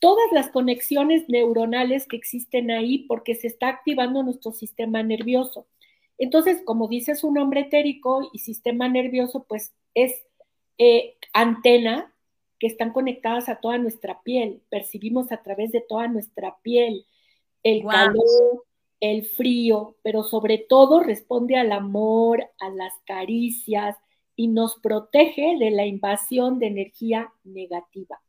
todas 0.01 0.31
las 0.33 0.51
conexiones 0.51 1.31
neuronales 1.31 2.07
que 2.07 2.19
existen 2.19 2.71
ahí 2.71 3.07
porque 3.09 3.35
se 3.35 3.47
está 3.47 3.69
activando 3.69 4.23
nuestro 4.23 4.53
sistema 4.53 5.03
nervioso. 5.03 5.67
Entonces, 6.19 6.61
como 6.63 6.87
dice 6.87 7.15
su 7.15 7.33
nombre 7.33 7.63
etérico 7.63 8.29
y 8.35 8.41
sistema 8.41 8.87
nervioso, 8.87 9.47
pues 9.49 9.73
es 9.95 10.27
eh, 10.77 11.17
antena 11.33 12.13
que 12.59 12.67
están 12.67 12.93
conectadas 12.93 13.49
a 13.49 13.61
toda 13.61 13.79
nuestra 13.79 14.21
piel, 14.21 14.61
percibimos 14.69 15.33
a 15.33 15.43
través 15.43 15.73
de 15.73 15.81
toda 15.81 16.07
nuestra 16.09 16.59
piel 16.61 17.07
el 17.63 17.83
calor, 17.83 18.67
el 19.01 19.25
frío, 19.25 19.97
pero 20.03 20.23
sobre 20.23 20.59
todo 20.59 21.01
responde 21.01 21.57
al 21.57 21.73
amor, 21.73 22.51
a 22.61 22.69
las 22.69 22.93
caricias 23.07 23.97
y 24.37 24.49
nos 24.49 24.79
protege 24.81 25.57
de 25.59 25.71
la 25.71 25.87
invasión 25.87 26.59
de 26.59 26.67
energía 26.67 27.33
negativa. 27.45 28.21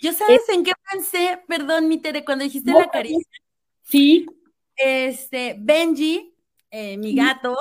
Yo 0.00 0.12
sabes 0.12 0.48
en 0.48 0.64
qué 0.64 0.72
pensé, 0.90 1.40
perdón, 1.46 1.88
mi 1.88 1.98
Tere, 1.98 2.24
cuando 2.24 2.44
dijiste 2.44 2.72
la 2.72 2.88
caricia. 2.88 3.30
Sí. 3.82 4.26
Este, 4.74 5.56
Benji, 5.58 6.34
eh, 6.70 6.96
mi 6.96 7.14
gato. 7.14 7.56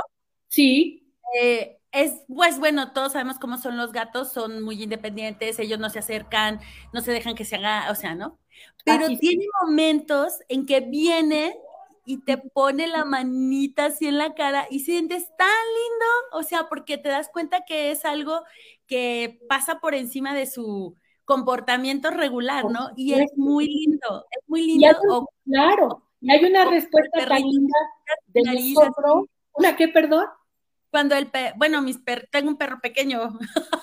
Sí. 0.47 1.13
Eh, 1.39 1.77
es, 1.91 2.23
pues 2.27 2.57
bueno, 2.57 2.93
todos 2.93 3.11
sabemos 3.11 3.37
cómo 3.37 3.57
son 3.57 3.77
los 3.77 3.91
gatos, 3.91 4.31
son 4.31 4.61
muy 4.61 4.81
independientes, 4.81 5.59
ellos 5.59 5.79
no 5.79 5.89
se 5.89 5.99
acercan, 5.99 6.59
no 6.93 7.01
se 7.01 7.11
dejan 7.11 7.35
que 7.35 7.45
se 7.45 7.57
haga, 7.57 7.91
o 7.91 7.95
sea, 7.95 8.15
¿no? 8.15 8.39
Pero 8.85 9.07
tiene 9.19 9.45
momentos 9.61 10.33
en 10.47 10.65
que 10.65 10.79
viene 10.79 11.55
y 12.05 12.17
te 12.23 12.37
pone 12.37 12.87
la 12.87 13.05
manita 13.05 13.85
así 13.85 14.07
en 14.07 14.17
la 14.17 14.33
cara 14.33 14.67
y 14.69 14.79
sientes 14.79 15.27
tan 15.37 15.47
lindo, 15.47 16.39
o 16.39 16.43
sea, 16.43 16.67
porque 16.69 16.97
te 16.97 17.09
das 17.09 17.29
cuenta 17.29 17.63
que 17.65 17.91
es 17.91 18.05
algo 18.05 18.43
que 18.87 19.39
pasa 19.47 19.79
por 19.79 19.95
encima 19.95 20.33
de 20.33 20.45
su, 20.45 20.95
comportamiento 21.31 22.09
regular, 22.09 22.65
¿no? 22.65 22.89
Y 22.97 23.13
es 23.13 23.31
muy 23.37 23.65
lindo, 23.65 24.25
es 24.31 24.43
muy 24.47 24.67
lindo. 24.67 25.29
claro, 25.45 26.03
y 26.19 26.29
hay 26.29 26.43
una 26.43 26.65
respuesta 26.65 27.25
tan 27.25 27.41
linda 27.41 27.77
de 28.27 28.41
nosotros. 28.43 29.27
¿Una 29.53 29.77
qué, 29.77 29.87
perdón? 29.87 30.25
Cuando 30.91 31.15
el 31.15 31.27
perro, 31.27 31.55
bueno, 31.57 31.81
mis 31.81 31.97
per 31.97 32.27
tengo 32.29 32.49
un 32.49 32.57
perro 32.57 32.79
pequeño. 32.81 33.39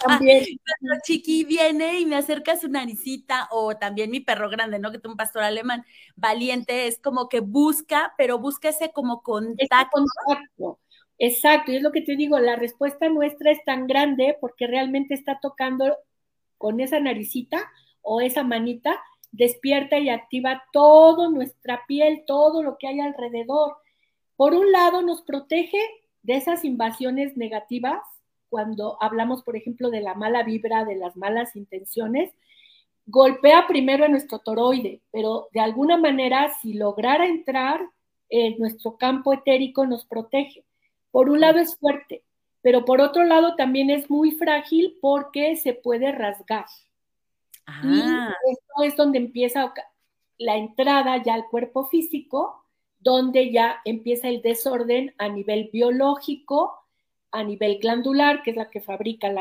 También. 0.07 0.45
cuando 0.81 1.00
Chiqui 1.03 1.45
viene 1.45 2.00
y 2.00 2.07
me 2.07 2.17
acerca 2.17 2.57
su 2.57 2.69
naricita, 2.69 3.49
o 3.50 3.77
también 3.77 4.11
mi 4.11 4.21
perro 4.21 4.50
grande, 4.50 4.79
¿no? 4.79 4.93
Que 4.93 4.99
tengo 4.99 5.15
un 5.15 5.17
pastor 5.17 5.43
alemán, 5.43 5.85
valiente, 6.15 6.87
es 6.87 7.00
como 7.00 7.29
que 7.29 7.41
busca, 7.41 8.15
pero 8.19 8.38
busca 8.38 8.69
ese 8.69 8.93
como 8.93 9.23
contacto. 9.23 10.05
contacto. 10.27 10.79
Exacto, 11.19 11.73
y 11.73 11.77
es 11.77 11.83
lo 11.83 11.91
que 11.91 12.03
te 12.03 12.15
digo, 12.15 12.38
la 12.38 12.55
respuesta 12.55 13.09
nuestra 13.09 13.50
es 13.50 13.65
tan 13.65 13.88
grande 13.88 14.37
porque 14.41 14.69
realmente 14.69 15.15
está 15.15 15.41
tocando 15.43 15.97
con 16.59 16.79
esa 16.81 17.00
naricita 17.00 17.69
o 18.03 18.21
esa 18.21 18.45
manita, 18.45 19.00
despierta 19.33 19.99
y 19.99 20.11
activa 20.11 20.62
toda 20.73 21.29
nuestra 21.31 21.85
piel, 21.88 22.23
todo 22.27 22.62
lo 22.62 22.77
que 22.79 22.87
hay 22.87 23.00
alrededor. 23.00 23.79
Por 24.37 24.55
un 24.55 24.71
lado, 24.71 25.03
nos 25.03 25.23
protege 25.23 25.81
de 26.22 26.37
esas 26.37 26.64
invasiones 26.64 27.37
negativas, 27.37 28.00
cuando 28.48 28.96
hablamos, 29.00 29.42
por 29.42 29.56
ejemplo, 29.56 29.90
de 29.90 30.00
la 30.00 30.14
mala 30.14 30.42
vibra, 30.42 30.84
de 30.84 30.96
las 30.96 31.16
malas 31.16 31.54
intenciones, 31.56 32.32
golpea 33.06 33.66
primero 33.66 34.04
en 34.04 34.12
nuestro 34.12 34.38
toroide, 34.38 35.00
pero 35.10 35.48
de 35.52 35.60
alguna 35.60 35.96
manera, 35.96 36.52
si 36.60 36.75
lograra 36.75 37.26
entrar 37.26 37.80
en 38.28 38.58
nuestro 38.58 38.96
campo 38.96 39.32
etérico, 39.32 39.87
nos 39.87 40.04
protege. 40.04 40.64
Por 41.10 41.30
un 41.30 41.40
lado 41.40 41.58
es 41.58 41.76
fuerte, 41.78 42.22
pero 42.60 42.84
por 42.84 43.00
otro 43.00 43.25
lado 43.25 43.56
también 43.56 43.90
es 43.90 44.10
muy 44.10 44.32
frágil 44.32 44.98
porque 45.00 45.56
se 45.56 45.72
puede 45.72 46.12
rasgar. 46.12 46.66
Y 47.82 48.00
ah. 48.02 48.34
esto 48.50 48.82
es 48.82 48.96
donde 48.96 49.18
empieza 49.18 49.72
la 50.38 50.56
entrada 50.56 51.22
ya 51.22 51.34
al 51.34 51.48
cuerpo 51.48 51.87
físico, 51.87 52.64
donde 53.00 53.52
ya 53.52 53.81
empieza 53.85 54.28
el 54.28 54.43
desorden 54.43 55.14
a 55.19 55.28
nivel 55.28 55.71
biológico, 55.73 56.75
a 57.31 57.45
nivel 57.45 57.78
glandular, 57.78 58.43
que 58.43 58.50
es 58.50 58.57
la 58.57 58.71
que 58.71 58.81
fabrica 58.81 59.33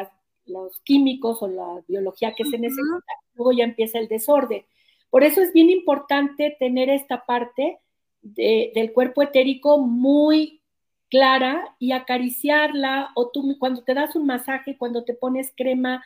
los 0.45 0.79
químicos 0.81 1.41
o 1.41 1.47
la 1.47 1.83
biología 1.87 2.33
que 2.33 2.45
se 2.45 2.57
necesita, 2.57 3.13
luego 3.35 3.51
ya 3.51 3.63
empieza 3.63 3.99
el 3.99 4.07
desorden. 4.07 4.65
Por 5.09 5.23
eso 5.23 5.41
es 5.41 5.53
bien 5.53 5.69
importante 5.69 6.55
tener 6.59 6.89
esta 6.89 7.25
parte 7.25 7.79
del 8.21 8.91
cuerpo 8.93 9.21
etérico 9.21 9.77
muy 9.77 10.61
clara 11.09 11.75
y 11.79 11.93
acariciarla, 11.93 13.11
o 13.15 13.29
tú 13.29 13.55
cuando 13.59 13.83
te 13.83 13.93
das 13.93 14.15
un 14.15 14.25
masaje, 14.25 14.77
cuando 14.77 15.05
te 15.05 15.13
pones 15.13 15.53
crema, 15.55 16.03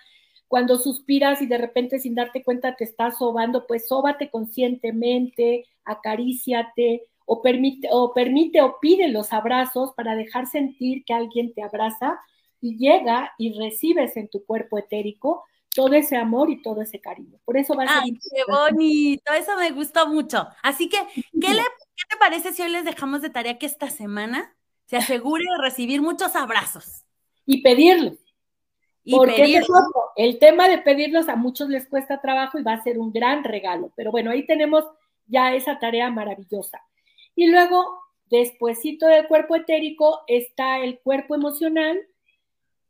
cuando 0.47 0.77
suspiras 0.77 1.41
y 1.41 1.47
de 1.47 1.57
repente 1.57 1.97
sin 1.97 2.13
darte 2.13 2.43
cuenta 2.43 2.75
te 2.75 2.83
estás 2.83 3.17
sobando, 3.17 3.65
pues 3.65 3.87
sóbate 3.87 4.29
conscientemente, 4.29 5.65
acaríciate, 5.85 7.07
o 7.33 7.41
permite, 7.41 7.87
o 7.89 8.13
permite 8.13 8.61
o 8.61 8.77
pide 8.81 9.07
los 9.07 9.31
abrazos 9.31 9.93
para 9.93 10.15
dejar 10.15 10.47
sentir 10.47 11.05
que 11.05 11.13
alguien 11.13 11.53
te 11.53 11.63
abraza 11.63 12.19
y 12.59 12.77
llega 12.77 13.31
y 13.37 13.57
recibes 13.57 14.17
en 14.17 14.27
tu 14.27 14.43
cuerpo 14.45 14.77
etérico 14.77 15.45
todo 15.73 15.93
ese 15.93 16.17
amor 16.17 16.49
y 16.49 16.61
todo 16.61 16.81
ese 16.81 16.99
cariño. 16.99 17.39
Por 17.45 17.55
eso 17.55 17.73
va 17.73 17.85
a 17.85 17.87
ser. 17.87 18.03
¡Ay, 18.03 18.11
qué 18.11 18.51
bonito! 18.51 19.31
Eso 19.31 19.55
me 19.55 19.71
gustó 19.71 20.09
mucho. 20.09 20.45
Así 20.61 20.89
que, 20.89 20.97
¿qué, 21.15 21.53
le, 21.53 21.61
¿qué 21.61 22.03
te 22.09 22.17
parece 22.19 22.51
si 22.51 22.63
hoy 22.63 22.69
les 22.69 22.83
dejamos 22.83 23.21
de 23.21 23.29
tarea 23.29 23.57
que 23.57 23.65
esta 23.65 23.89
semana 23.89 24.53
se 24.87 24.97
asegure 24.97 25.45
de 25.45 25.63
recibir 25.63 26.01
muchos 26.01 26.35
abrazos. 26.35 27.05
Y 27.45 27.61
pedirlos. 27.61 28.17
Y 29.05 29.15
Porque 29.15 29.61
el 30.17 30.37
tema 30.37 30.67
de 30.67 30.79
pedirlos 30.79 31.29
a 31.29 31.37
muchos 31.37 31.69
les 31.69 31.87
cuesta 31.87 32.19
trabajo 32.19 32.59
y 32.59 32.63
va 32.63 32.73
a 32.73 32.83
ser 32.83 32.99
un 32.99 33.13
gran 33.13 33.45
regalo. 33.45 33.93
Pero 33.95 34.11
bueno, 34.11 34.31
ahí 34.31 34.45
tenemos 34.45 34.83
ya 35.27 35.53
esa 35.53 35.79
tarea 35.79 36.11
maravillosa. 36.11 36.81
Y 37.35 37.47
luego, 37.47 37.99
despuesito 38.29 39.07
del 39.07 39.27
cuerpo 39.27 39.55
etérico, 39.55 40.21
está 40.27 40.79
el 40.79 40.99
cuerpo 40.99 41.35
emocional, 41.35 41.99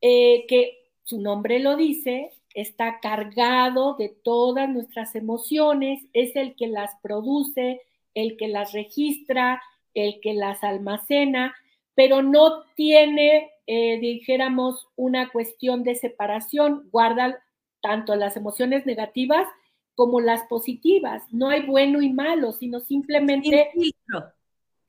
eh, 0.02 0.46
que 0.48 0.78
su 1.04 1.20
nombre 1.20 1.60
lo 1.60 1.76
dice, 1.76 2.32
está 2.54 3.00
cargado 3.00 3.96
de 3.96 4.10
todas 4.10 4.70
nuestras 4.70 5.16
emociones, 5.16 6.04
es 6.14 6.36
el 6.36 6.56
que 6.56 6.68
las 6.68 6.92
produce, 7.02 7.82
el 8.14 8.38
que 8.38 8.48
las 8.48 8.74
registra, 8.74 9.62
el 9.94 10.20
que 10.22 10.34
las 10.34 10.64
almacena, 10.64 11.56
pero 11.96 12.22
no 12.22 12.64
tiene, 12.76 13.52
eh, 13.68 14.00
dijéramos, 14.00 14.88
una 14.96 15.30
cuestión 15.30 15.84
de 15.84 15.96
separación, 15.96 16.88
guarda 16.92 17.44
tanto 17.82 18.16
las 18.16 18.38
emociones 18.38 18.86
negativas 18.86 19.48
como 19.96 20.20
las 20.20 20.44
positivas. 20.44 21.24
No 21.32 21.50
hay 21.50 21.62
bueno 21.62 22.02
y 22.02 22.10
malo, 22.10 22.52
sino 22.52 22.80
simplemente 22.80 23.72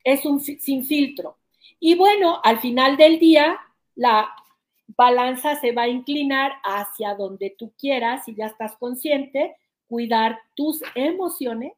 es 0.03 0.25
un 0.25 0.39
sin 0.39 0.85
filtro. 0.85 1.37
Y 1.79 1.95
bueno, 1.95 2.39
al 2.43 2.59
final 2.59 2.97
del 2.97 3.19
día, 3.19 3.57
la 3.95 4.29
balanza 4.97 5.59
se 5.59 5.71
va 5.71 5.83
a 5.83 5.87
inclinar 5.87 6.53
hacia 6.63 7.15
donde 7.15 7.55
tú 7.57 7.73
quieras, 7.77 8.25
si 8.25 8.35
ya 8.35 8.47
estás 8.47 8.75
consciente, 8.77 9.55
cuidar 9.87 10.39
tus 10.55 10.81
emociones 10.95 11.73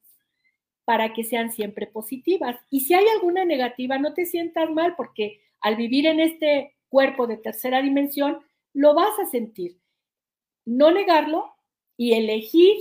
para 0.86 1.14
que 1.14 1.24
sean 1.24 1.52
siempre 1.52 1.88
positivas. 1.88 2.58
Y 2.70 2.82
si 2.82 2.94
hay 2.94 3.06
alguna 3.08 3.44
negativa, 3.46 3.98
no 3.98 4.14
te 4.14 4.26
sientas 4.26 4.70
mal 4.70 4.96
porque 4.96 5.42
al 5.60 5.76
vivir 5.76 6.06
en 6.06 6.20
este 6.20 6.76
cuerpo 6.90 7.28
de 7.28 7.38
tercera 7.38 7.82
dimensión, 7.82 8.40
lo 8.74 8.94
vas 8.94 9.18
a 9.20 9.26
sentir. 9.26 9.80
No 10.66 10.92
negarlo 10.92 11.56
y 11.98 12.14
elegir, 12.14 12.78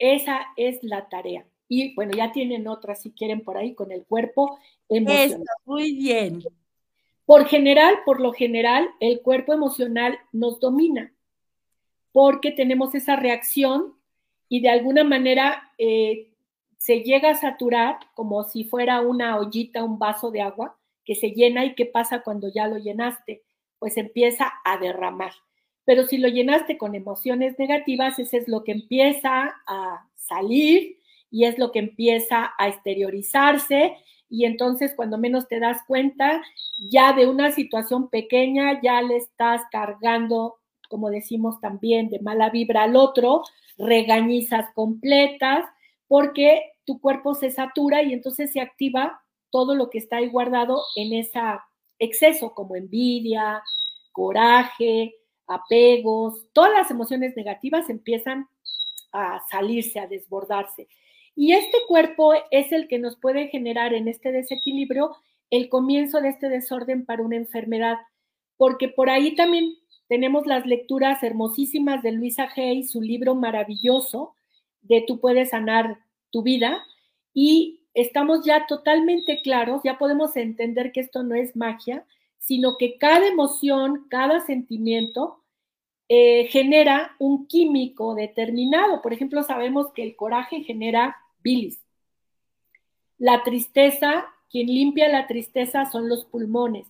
esa 0.00 0.48
es 0.56 0.82
la 0.82 1.08
tarea. 1.08 1.46
Y 1.68 1.94
bueno, 1.94 2.12
ya 2.16 2.32
tienen 2.32 2.66
otras 2.66 3.02
si 3.02 3.12
quieren 3.12 3.42
por 3.42 3.56
ahí 3.56 3.74
con 3.74 3.92
el 3.92 4.04
cuerpo 4.04 4.58
emocional. 4.88 5.46
muy 5.64 5.92
bien. 5.92 6.42
Por 7.24 7.46
general, 7.46 8.00
por 8.04 8.20
lo 8.20 8.32
general, 8.32 8.90
el 8.98 9.20
cuerpo 9.20 9.52
emocional 9.52 10.18
nos 10.32 10.58
domina 10.58 11.12
porque 12.12 12.50
tenemos 12.50 12.94
esa 12.94 13.16
reacción 13.16 13.94
y 14.48 14.60
de 14.60 14.68
alguna 14.68 15.04
manera 15.04 15.72
eh, 15.78 16.32
se 16.76 17.02
llega 17.02 17.30
a 17.30 17.34
saturar 17.36 17.98
como 18.14 18.42
si 18.44 18.64
fuera 18.64 19.00
una 19.00 19.38
ollita, 19.38 19.84
un 19.84 19.98
vaso 19.98 20.30
de 20.30 20.42
agua 20.42 20.76
que 21.04 21.14
se 21.14 21.30
llena 21.30 21.64
y 21.64 21.74
qué 21.74 21.86
pasa 21.86 22.22
cuando 22.22 22.48
ya 22.52 22.66
lo 22.66 22.78
llenaste, 22.78 23.42
pues 23.78 23.96
empieza 23.96 24.52
a 24.64 24.78
derramar. 24.78 25.32
Pero 25.90 26.06
si 26.06 26.18
lo 26.18 26.28
llenaste 26.28 26.78
con 26.78 26.94
emociones 26.94 27.58
negativas, 27.58 28.16
ese 28.20 28.36
es 28.36 28.46
lo 28.46 28.62
que 28.62 28.70
empieza 28.70 29.56
a 29.66 30.06
salir 30.14 31.00
y 31.32 31.46
es 31.46 31.58
lo 31.58 31.72
que 31.72 31.80
empieza 31.80 32.52
a 32.56 32.68
exteriorizarse. 32.68 33.96
Y 34.28 34.44
entonces 34.44 34.94
cuando 34.94 35.18
menos 35.18 35.48
te 35.48 35.58
das 35.58 35.78
cuenta, 35.88 36.44
ya 36.78 37.12
de 37.12 37.26
una 37.26 37.50
situación 37.50 38.08
pequeña 38.08 38.80
ya 38.80 39.02
le 39.02 39.16
estás 39.16 39.62
cargando, 39.72 40.58
como 40.88 41.10
decimos 41.10 41.60
también, 41.60 42.08
de 42.08 42.20
mala 42.20 42.50
vibra 42.50 42.84
al 42.84 42.94
otro, 42.94 43.42
regañizas 43.76 44.66
completas, 44.76 45.64
porque 46.06 46.70
tu 46.84 47.00
cuerpo 47.00 47.34
se 47.34 47.50
satura 47.50 48.04
y 48.04 48.12
entonces 48.12 48.52
se 48.52 48.60
activa 48.60 49.20
todo 49.50 49.74
lo 49.74 49.90
que 49.90 49.98
está 49.98 50.18
ahí 50.18 50.28
guardado 50.28 50.84
en 50.94 51.14
ese 51.14 51.40
exceso, 51.98 52.54
como 52.54 52.76
envidia, 52.76 53.60
coraje, 54.12 55.16
apegos, 55.50 56.46
todas 56.52 56.72
las 56.72 56.90
emociones 56.90 57.36
negativas 57.36 57.90
empiezan 57.90 58.48
a 59.12 59.42
salirse, 59.50 59.98
a 59.98 60.06
desbordarse. 60.06 60.88
Y 61.34 61.52
este 61.52 61.78
cuerpo 61.88 62.32
es 62.50 62.72
el 62.72 62.86
que 62.86 62.98
nos 62.98 63.16
puede 63.16 63.48
generar 63.48 63.92
en 63.92 64.08
este 64.08 64.30
desequilibrio 64.30 65.16
el 65.50 65.68
comienzo 65.68 66.20
de 66.20 66.28
este 66.28 66.48
desorden 66.48 67.04
para 67.04 67.22
una 67.22 67.36
enfermedad, 67.36 67.98
porque 68.56 68.88
por 68.88 69.10
ahí 69.10 69.34
también 69.34 69.74
tenemos 70.08 70.46
las 70.46 70.66
lecturas 70.66 71.22
hermosísimas 71.22 72.02
de 72.02 72.12
Luisa 72.12 72.48
Hay, 72.56 72.84
su 72.84 73.00
libro 73.00 73.34
maravilloso, 73.34 74.34
de 74.82 75.04
Tú 75.06 75.20
puedes 75.20 75.50
sanar 75.50 75.98
tu 76.30 76.42
vida 76.42 76.84
y 77.34 77.80
estamos 77.94 78.44
ya 78.44 78.66
totalmente 78.66 79.42
claros, 79.42 79.82
ya 79.84 79.98
podemos 79.98 80.36
entender 80.36 80.92
que 80.92 81.00
esto 81.00 81.22
no 81.22 81.34
es 81.34 81.56
magia, 81.56 82.06
sino 82.38 82.76
que 82.76 82.96
cada 82.98 83.26
emoción, 83.26 84.06
cada 84.08 84.40
sentimiento 84.40 85.39
eh, 86.10 86.48
genera 86.50 87.14
un 87.18 87.46
químico 87.46 88.14
determinado. 88.14 89.00
Por 89.00 89.12
ejemplo, 89.12 89.42
sabemos 89.44 89.92
que 89.92 90.02
el 90.02 90.16
coraje 90.16 90.64
genera 90.64 91.16
bilis. 91.42 91.80
La 93.16 93.42
tristeza, 93.44 94.26
quien 94.50 94.66
limpia 94.66 95.08
la 95.08 95.26
tristeza 95.26 95.86
son 95.86 96.08
los 96.08 96.24
pulmones. 96.24 96.86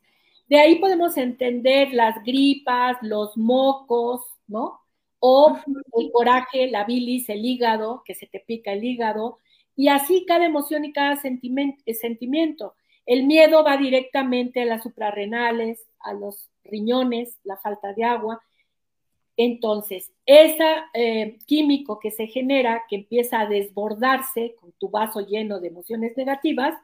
De 0.48 0.58
ahí 0.58 0.80
podemos 0.80 1.16
entender 1.16 1.92
las 1.92 2.24
gripas, 2.24 2.96
los 3.02 3.36
mocos, 3.36 4.22
¿no? 4.48 4.80
o 5.20 5.58
el 5.98 6.10
coraje, 6.12 6.68
la 6.68 6.84
bilis, 6.84 7.28
el 7.28 7.44
hígado, 7.44 8.02
que 8.04 8.14
se 8.14 8.26
te 8.26 8.40
pica 8.40 8.72
el 8.72 8.82
hígado, 8.82 9.38
y 9.76 9.88
así 9.88 10.24
cada 10.26 10.46
emoción 10.46 10.84
y 10.84 10.92
cada 10.92 11.20
eh, 11.22 11.94
sentimiento. 11.94 12.74
El 13.06 13.24
miedo 13.24 13.62
va 13.62 13.76
directamente 13.76 14.62
a 14.62 14.64
las 14.64 14.82
suprarrenales, 14.82 15.86
a 16.00 16.14
los 16.14 16.48
riñones, 16.64 17.38
la 17.44 17.56
falta 17.58 17.92
de 17.92 18.04
agua. 18.04 18.42
Entonces, 19.42 20.12
ese 20.26 20.66
eh, 20.92 21.38
químico 21.46 21.98
que 21.98 22.10
se 22.10 22.26
genera, 22.26 22.84
que 22.90 22.96
empieza 22.96 23.40
a 23.40 23.46
desbordarse 23.46 24.54
con 24.60 24.70
tu 24.72 24.90
vaso 24.90 25.20
lleno 25.20 25.60
de 25.60 25.68
emociones 25.68 26.14
negativas, 26.14 26.74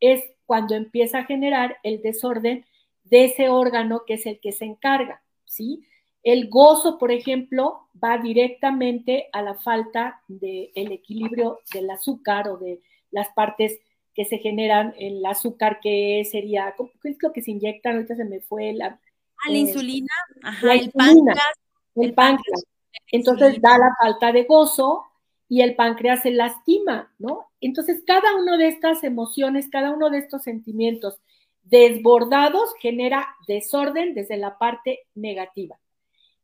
es 0.00 0.24
cuando 0.46 0.74
empieza 0.74 1.18
a 1.18 1.24
generar 1.26 1.76
el 1.82 2.00
desorden 2.00 2.64
de 3.04 3.26
ese 3.26 3.50
órgano 3.50 4.04
que 4.06 4.14
es 4.14 4.24
el 4.24 4.40
que 4.40 4.52
se 4.52 4.64
encarga, 4.64 5.20
¿sí? 5.44 5.84
El 6.22 6.48
gozo, 6.48 6.96
por 6.96 7.12
ejemplo, 7.12 7.90
va 8.02 8.16
directamente 8.16 9.28
a 9.30 9.42
la 9.42 9.56
falta 9.56 10.22
del 10.28 10.90
equilibrio 10.90 11.60
del 11.74 11.90
azúcar 11.90 12.48
o 12.48 12.56
de 12.56 12.80
las 13.10 13.28
partes 13.34 13.80
que 14.14 14.24
se 14.24 14.38
generan 14.38 14.94
el 14.98 15.26
azúcar, 15.26 15.78
que 15.82 16.24
sería, 16.24 16.74
¿qué 17.02 17.10
es 17.10 17.18
lo 17.20 17.34
que 17.34 17.42
se 17.42 17.50
inyecta? 17.50 17.90
Ahorita 17.90 18.16
se 18.16 18.24
me 18.24 18.40
fue 18.40 18.72
la... 18.72 18.98
Ah, 19.44 19.50
la 19.50 19.58
insulina, 19.58 20.14
Ajá, 20.42 20.72
el 20.72 20.90
páncreas. 20.90 21.67
El 21.94 22.14
páncreas. 22.14 22.64
Entonces 23.10 23.60
da 23.60 23.78
la 23.78 23.94
falta 24.00 24.32
de 24.32 24.44
gozo 24.44 25.04
y 25.48 25.62
el 25.62 25.74
páncreas 25.74 26.22
se 26.22 26.30
lastima, 26.30 27.12
¿no? 27.18 27.50
Entonces 27.60 28.02
cada 28.06 28.36
una 28.36 28.56
de 28.56 28.68
estas 28.68 29.02
emociones, 29.02 29.68
cada 29.70 29.90
uno 29.90 30.10
de 30.10 30.18
estos 30.18 30.42
sentimientos 30.42 31.20
desbordados 31.62 32.74
genera 32.80 33.26
desorden 33.46 34.14
desde 34.14 34.36
la 34.36 34.58
parte 34.58 35.00
negativa. 35.14 35.78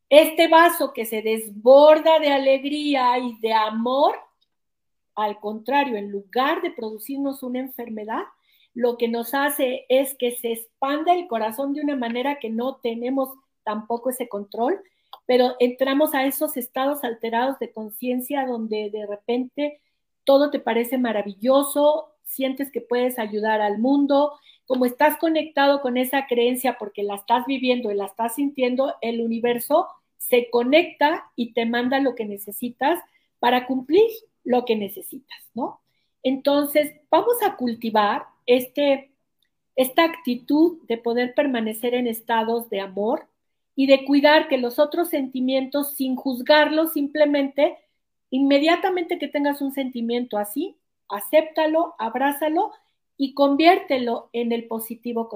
Este 0.09 0.47
vaso 0.47 0.93
que 0.93 1.05
se 1.05 1.21
desborda 1.21 2.19
de 2.19 2.31
alegría 2.31 3.17
y 3.17 3.37
de 3.39 3.53
amor, 3.53 4.15
al 5.15 5.39
contrario, 5.39 5.95
en 5.95 6.11
lugar 6.11 6.61
de 6.61 6.71
producirnos 6.71 7.41
una 7.41 7.59
enfermedad, 7.59 8.23
lo 8.73 8.97
que 8.97 9.07
nos 9.07 9.33
hace 9.33 9.85
es 9.89 10.15
que 10.15 10.31
se 10.35 10.51
expanda 10.51 11.13
el 11.13 11.27
corazón 11.27 11.73
de 11.73 11.81
una 11.81 11.95
manera 11.95 12.39
que 12.39 12.49
no 12.49 12.75
tenemos 12.77 13.29
tampoco 13.63 14.09
ese 14.09 14.27
control, 14.27 14.79
pero 15.25 15.55
entramos 15.59 16.13
a 16.13 16.25
esos 16.25 16.57
estados 16.57 17.03
alterados 17.03 17.59
de 17.59 17.71
conciencia 17.71 18.45
donde 18.45 18.89
de 18.89 19.05
repente 19.05 19.81
todo 20.23 20.49
te 20.51 20.59
parece 20.59 20.97
maravilloso, 20.97 22.11
sientes 22.23 22.71
que 22.71 22.81
puedes 22.81 23.19
ayudar 23.19 23.61
al 23.61 23.77
mundo, 23.77 24.33
como 24.65 24.85
estás 24.85 25.17
conectado 25.17 25.81
con 25.81 25.97
esa 25.97 26.27
creencia 26.27 26.77
porque 26.79 27.03
la 27.03 27.15
estás 27.15 27.45
viviendo 27.45 27.91
y 27.91 27.95
la 27.95 28.05
estás 28.05 28.35
sintiendo, 28.35 28.95
el 29.01 29.21
universo 29.21 29.87
se 30.17 30.49
conecta 30.49 31.31
y 31.35 31.53
te 31.53 31.65
manda 31.65 31.99
lo 31.99 32.15
que 32.15 32.25
necesitas 32.25 32.99
para 33.39 33.67
cumplir 33.67 34.09
lo 34.43 34.65
que 34.65 34.75
necesitas, 34.75 35.37
¿no? 35.53 35.81
Entonces, 36.23 36.95
vamos 37.11 37.35
a 37.43 37.55
cultivar 37.55 38.25
este, 38.47 39.11
esta 39.75 40.03
actitud 40.03 40.79
de 40.87 40.97
poder 40.97 41.35
permanecer 41.35 41.93
en 41.93 42.07
estados 42.07 42.69
de 42.69 42.79
amor 42.79 43.27
y 43.75 43.87
de 43.87 44.05
cuidar 44.05 44.47
que 44.47 44.57
los 44.57 44.79
otros 44.79 45.09
sentimientos, 45.09 45.93
sin 45.93 46.15
juzgarlos, 46.15 46.93
simplemente, 46.93 47.77
inmediatamente 48.29 49.19
que 49.19 49.27
tengas 49.27 49.61
un 49.61 49.73
sentimiento 49.73 50.37
así, 50.37 50.77
acéptalo, 51.09 51.95
abrázalo 51.99 52.71
y 53.17 53.33
conviértelo 53.33 54.29
en 54.33 54.51
el 54.51 54.67
positivo 54.67 55.29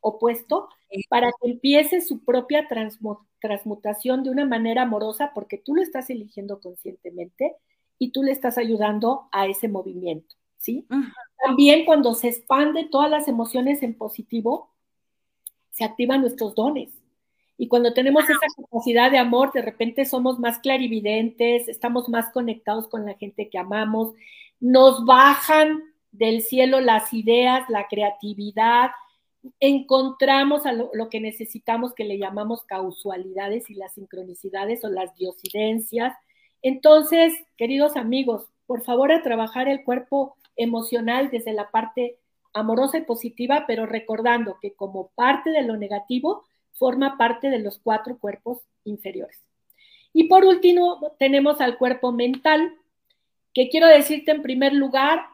opuesto 0.00 0.68
para 1.08 1.30
que 1.40 1.50
empiece 1.50 2.00
su 2.00 2.24
propia 2.24 2.68
transmutación 3.40 4.22
de 4.22 4.30
una 4.30 4.44
manera 4.44 4.82
amorosa 4.82 5.32
porque 5.34 5.58
tú 5.58 5.74
lo 5.74 5.82
estás 5.82 6.10
eligiendo 6.10 6.60
conscientemente 6.60 7.56
y 7.98 8.10
tú 8.10 8.22
le 8.22 8.32
estás 8.32 8.58
ayudando 8.58 9.28
a 9.32 9.46
ese 9.46 9.68
movimiento, 9.68 10.36
¿sí? 10.58 10.86
También 11.44 11.84
cuando 11.84 12.14
se 12.14 12.28
expande 12.28 12.84
todas 12.84 13.10
las 13.10 13.28
emociones 13.28 13.82
en 13.82 13.94
positivo, 13.94 14.70
se 15.70 15.84
activan 15.84 16.20
nuestros 16.20 16.54
dones. 16.54 16.90
Y 17.56 17.68
cuando 17.68 17.94
tenemos 17.94 18.24
esa 18.24 18.38
capacidad 18.56 19.10
de 19.10 19.18
amor, 19.18 19.52
de 19.52 19.62
repente 19.62 20.04
somos 20.04 20.38
más 20.38 20.58
clarividentes, 20.58 21.68
estamos 21.68 22.08
más 22.08 22.32
conectados 22.32 22.88
con 22.88 23.06
la 23.06 23.14
gente 23.14 23.48
que 23.48 23.58
amamos, 23.58 24.14
nos 24.58 25.04
bajan 25.04 25.82
del 26.10 26.42
cielo 26.42 26.80
las 26.80 27.12
ideas, 27.12 27.68
la 27.68 27.86
creatividad, 27.88 28.90
encontramos 29.60 30.66
a 30.66 30.72
lo, 30.72 30.90
que 31.10 31.20
necesitamos 31.20 31.92
que 31.94 32.04
le 32.04 32.18
llamamos 32.18 32.64
causalidades 32.64 33.68
y 33.70 33.74
las 33.74 33.94
sincronicidades 33.94 34.84
o 34.84 34.88
las 34.88 35.14
diosidencias. 35.16 36.14
Entonces, 36.62 37.34
queridos 37.56 37.96
amigos, 37.96 38.46
por 38.66 38.82
favor 38.82 39.12
a 39.12 39.22
trabajar 39.22 39.68
el 39.68 39.84
cuerpo 39.84 40.36
emocional 40.56 41.30
desde 41.30 41.52
la 41.52 41.70
parte 41.70 42.18
amorosa 42.52 42.98
y 42.98 43.02
positiva, 43.02 43.64
pero 43.66 43.86
recordando 43.86 44.58
que 44.62 44.74
como 44.74 45.08
parte 45.14 45.50
de 45.50 45.62
lo 45.62 45.76
negativo 45.76 46.44
forma 46.74 47.16
parte 47.16 47.50
de 47.50 47.58
los 47.58 47.78
cuatro 47.78 48.18
cuerpos 48.18 48.58
inferiores. 48.84 49.40
Y 50.12 50.24
por 50.24 50.44
último, 50.44 51.14
tenemos 51.18 51.60
al 51.60 51.76
cuerpo 51.76 52.12
mental, 52.12 52.72
que 53.52 53.68
quiero 53.68 53.88
decirte 53.88 54.30
en 54.30 54.42
primer 54.42 54.72
lugar, 54.72 55.26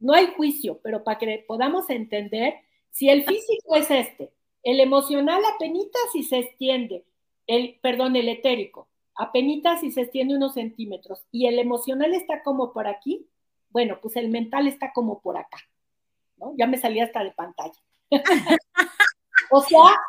no 0.00 0.14
hay 0.14 0.28
juicio, 0.36 0.80
pero 0.82 1.02
para 1.02 1.18
que 1.18 1.44
podamos 1.46 1.90
entender, 1.90 2.54
si 2.90 3.08
el 3.08 3.24
físico 3.24 3.74
es 3.74 3.90
este, 3.90 4.32
el 4.62 4.80
emocional 4.80 5.42
apenitas 5.54 6.14
y 6.14 6.22
se 6.22 6.38
extiende, 6.38 7.04
el, 7.46 7.78
perdón, 7.82 8.16
el 8.16 8.28
etérico, 8.28 8.88
apenitas 9.16 9.82
y 9.82 9.90
se 9.90 10.02
extiende 10.02 10.36
unos 10.36 10.54
centímetros, 10.54 11.24
y 11.32 11.46
el 11.46 11.58
emocional 11.58 12.14
está 12.14 12.42
como 12.42 12.72
por 12.72 12.86
aquí, 12.86 13.26
bueno, 13.70 13.98
pues 14.00 14.16
el 14.16 14.28
mental 14.28 14.66
está 14.66 14.92
como 14.92 15.20
por 15.20 15.36
acá, 15.36 15.58
¿no? 16.36 16.54
Ya 16.56 16.66
me 16.66 16.78
salí 16.78 17.00
hasta 17.00 17.24
de 17.24 17.32
pantalla. 17.32 17.78
o 19.50 19.60
sea, 19.62 20.00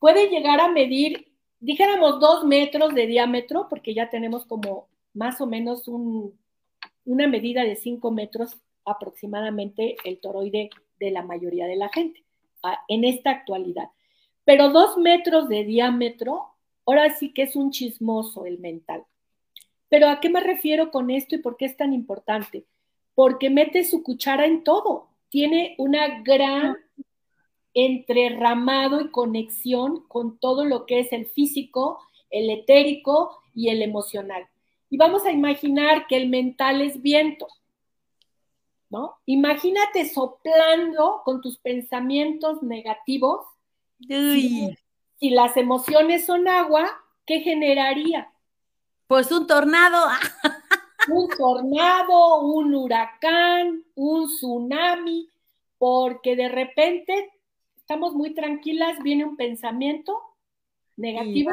puede 0.00 0.28
llegar 0.28 0.60
a 0.60 0.68
medir, 0.68 1.32
dijéramos, 1.60 2.18
dos 2.18 2.44
metros 2.44 2.92
de 2.94 3.06
diámetro, 3.06 3.68
porque 3.68 3.94
ya 3.94 4.10
tenemos 4.10 4.44
como 4.46 4.88
más 5.14 5.40
o 5.40 5.46
menos 5.46 5.86
una 7.04 7.28
medida 7.28 7.62
de 7.62 7.76
cinco 7.76 8.10
metros 8.10 8.56
aproximadamente 8.84 9.96
el 10.04 10.18
toroide 10.18 10.70
de 10.98 11.10
la 11.12 11.22
mayoría 11.22 11.66
de 11.66 11.76
la 11.76 11.88
gente 11.90 12.24
en 12.88 13.04
esta 13.04 13.30
actualidad. 13.30 13.90
Pero 14.44 14.70
dos 14.70 14.96
metros 14.96 15.48
de 15.48 15.64
diámetro, 15.64 16.54
ahora 16.86 17.14
sí 17.14 17.32
que 17.32 17.42
es 17.42 17.54
un 17.54 17.70
chismoso 17.70 18.46
el 18.46 18.58
mental. 18.58 19.04
Pero 19.88 20.08
¿a 20.08 20.20
qué 20.20 20.30
me 20.30 20.40
refiero 20.40 20.90
con 20.90 21.10
esto 21.10 21.34
y 21.34 21.38
por 21.38 21.56
qué 21.56 21.66
es 21.66 21.76
tan 21.76 21.92
importante? 21.92 22.64
Porque 23.14 23.50
mete 23.50 23.84
su 23.84 24.02
cuchara 24.02 24.46
en 24.46 24.64
todo. 24.64 25.10
Tiene 25.28 25.74
una 25.78 26.22
gran 26.22 26.76
entrerramado 27.74 29.00
y 29.00 29.10
conexión 29.10 30.04
con 30.08 30.38
todo 30.38 30.64
lo 30.64 30.86
que 30.86 31.00
es 31.00 31.12
el 31.12 31.26
físico, 31.26 31.98
el 32.30 32.50
etérico 32.50 33.40
y 33.54 33.68
el 33.68 33.82
emocional. 33.82 34.48
Y 34.88 34.96
vamos 34.96 35.24
a 35.24 35.32
imaginar 35.32 36.06
que 36.06 36.16
el 36.16 36.28
mental 36.28 36.80
es 36.80 37.00
viento. 37.00 37.46
¿no? 38.90 39.16
Imagínate 39.24 40.08
soplando 40.08 41.22
con 41.24 41.40
tus 41.40 41.58
pensamientos 41.58 42.62
negativos. 42.62 43.46
Si, 44.06 44.76
las 45.20 45.56
emociones 45.56 46.26
son 46.26 46.48
agua, 46.48 46.90
¿qué 47.24 47.40
generaría? 47.40 48.32
Pues 49.06 49.30
un 49.30 49.46
tornado. 49.46 50.08
un 51.08 51.28
tornado, 51.28 52.40
un 52.40 52.74
huracán, 52.74 53.84
un 53.94 54.26
tsunami, 54.26 55.28
porque 55.78 56.36
de 56.36 56.48
repente 56.48 57.30
estamos 57.90 58.14
muy 58.14 58.34
tranquilas, 58.34 59.02
viene 59.02 59.24
un 59.24 59.36
pensamiento 59.36 60.16
negativo, 60.96 61.50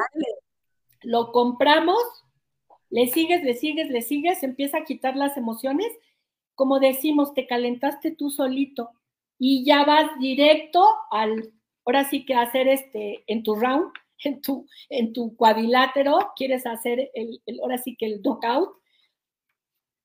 lo 1.01 1.31
compramos, 1.31 1.97
le 2.91 3.07
sigues, 3.07 3.43
le 3.43 3.55
sigues, 3.55 3.89
le 3.89 4.03
sigues, 4.03 4.43
empieza 4.43 4.77
a 4.77 4.83
quitar 4.83 5.15
las 5.15 5.35
emociones. 5.35 5.87
Como 6.53 6.79
decimos, 6.79 7.33
te 7.33 7.47
calentaste 7.47 8.11
tú 8.11 8.29
solito 8.29 8.91
y 9.39 9.65
ya 9.65 9.83
vas 9.83 10.11
directo 10.19 10.85
al, 11.09 11.51
ahora 11.83 12.07
sí 12.07 12.23
que 12.23 12.35
hacer 12.35 12.67
este, 12.67 13.23
en 13.25 13.41
tu 13.41 13.55
round, 13.55 13.91
en 14.23 14.39
tu, 14.39 14.67
en 14.89 15.13
tu 15.13 15.35
cuadrilátero, 15.35 16.33
quieres 16.35 16.67
hacer 16.67 17.09
el, 17.15 17.41
ahora 17.63 17.79
sí 17.79 17.95
que 17.95 18.05
el 18.05 18.21
knockout, 18.21 18.77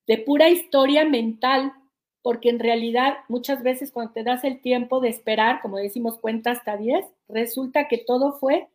de 0.07 0.16
pura 0.16 0.49
historia 0.49 1.05
mental, 1.05 1.75
porque 2.22 2.48
en 2.48 2.61
realidad 2.61 3.18
muchas 3.28 3.62
veces 3.62 3.90
cuando 3.90 4.12
te 4.12 4.22
das 4.22 4.44
el 4.44 4.61
tiempo 4.61 5.00
de 5.00 5.08
esperar, 5.08 5.61
como 5.61 5.76
decimos, 5.76 6.18
cuenta 6.18 6.52
hasta 6.52 6.76
10, 6.76 7.04
resulta 7.28 7.88
que 7.88 7.98
todo 7.98 8.32
fue 8.38 8.68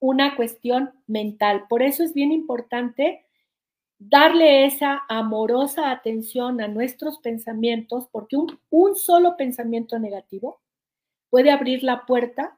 una 0.00 0.34
cuestión 0.34 0.90
mental. 1.06 1.66
Por 1.68 1.82
eso 1.82 2.02
es 2.02 2.14
bien 2.14 2.32
importante 2.32 3.24
darle 3.98 4.64
esa 4.64 5.02
amorosa 5.08 5.90
atención 5.90 6.60
a 6.60 6.68
nuestros 6.68 7.18
pensamientos, 7.18 8.08
porque 8.10 8.36
un, 8.36 8.96
solo 8.96 9.36
pensamiento 9.36 9.98
negativo 9.98 10.60
puede 11.30 11.50
abrir 11.50 11.84
la 11.84 12.04
puerta 12.04 12.56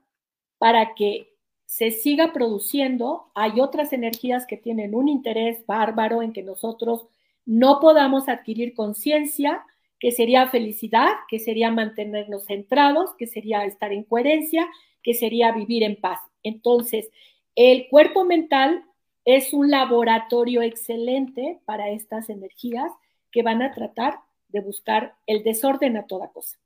para 0.59 0.95
que 0.95 1.35
se 1.67 1.91
siga 1.91 2.33
produciendo. 2.33 3.31
Hay 3.35 3.61
otras 3.61 3.93
energías 3.93 4.47
que 4.47 4.57
tienen 4.57 4.95
un 4.95 5.09
interés 5.09 5.67
bárbaro 5.67 6.23
en 6.23 6.33
que 6.33 6.43
nosotros 6.43 7.07
no 7.45 7.79
podamos 7.79 8.29
adquirir 8.29 8.75
conciencia, 8.75 9.67
que 10.05 10.13
sería 10.13 10.51
felicidad, 10.51 11.15
que 11.29 11.39
sería 11.39 11.71
mantenernos 11.71 12.45
centrados, 12.45 13.15
que 13.17 13.27
sería 13.27 13.65
estar 13.65 13.91
en 13.91 14.05
coherencia, 14.05 14.69
que 15.03 15.15
sería 15.15 15.51
vivir 15.51 15.83
en 15.83 15.99
paz. 15.99 16.21
Entonces, 16.43 17.09
el 17.57 17.89
cuerpo 17.89 18.27
mental 18.27 18.85
es 19.25 19.55
un 19.55 19.71
laboratorio 19.71 20.61
excelente 20.61 21.59
para 21.65 21.89
estas 21.89 22.29
energías 22.29 22.93
que 23.31 23.43
van 23.43 23.63
a 23.63 23.73
tratar 23.73 24.19
de 24.49 24.61
buscar 24.61 25.15
el 25.27 25.43
desorden 25.43 25.97
a 25.97 26.07
toda 26.07 26.29
cosa. 26.33 26.59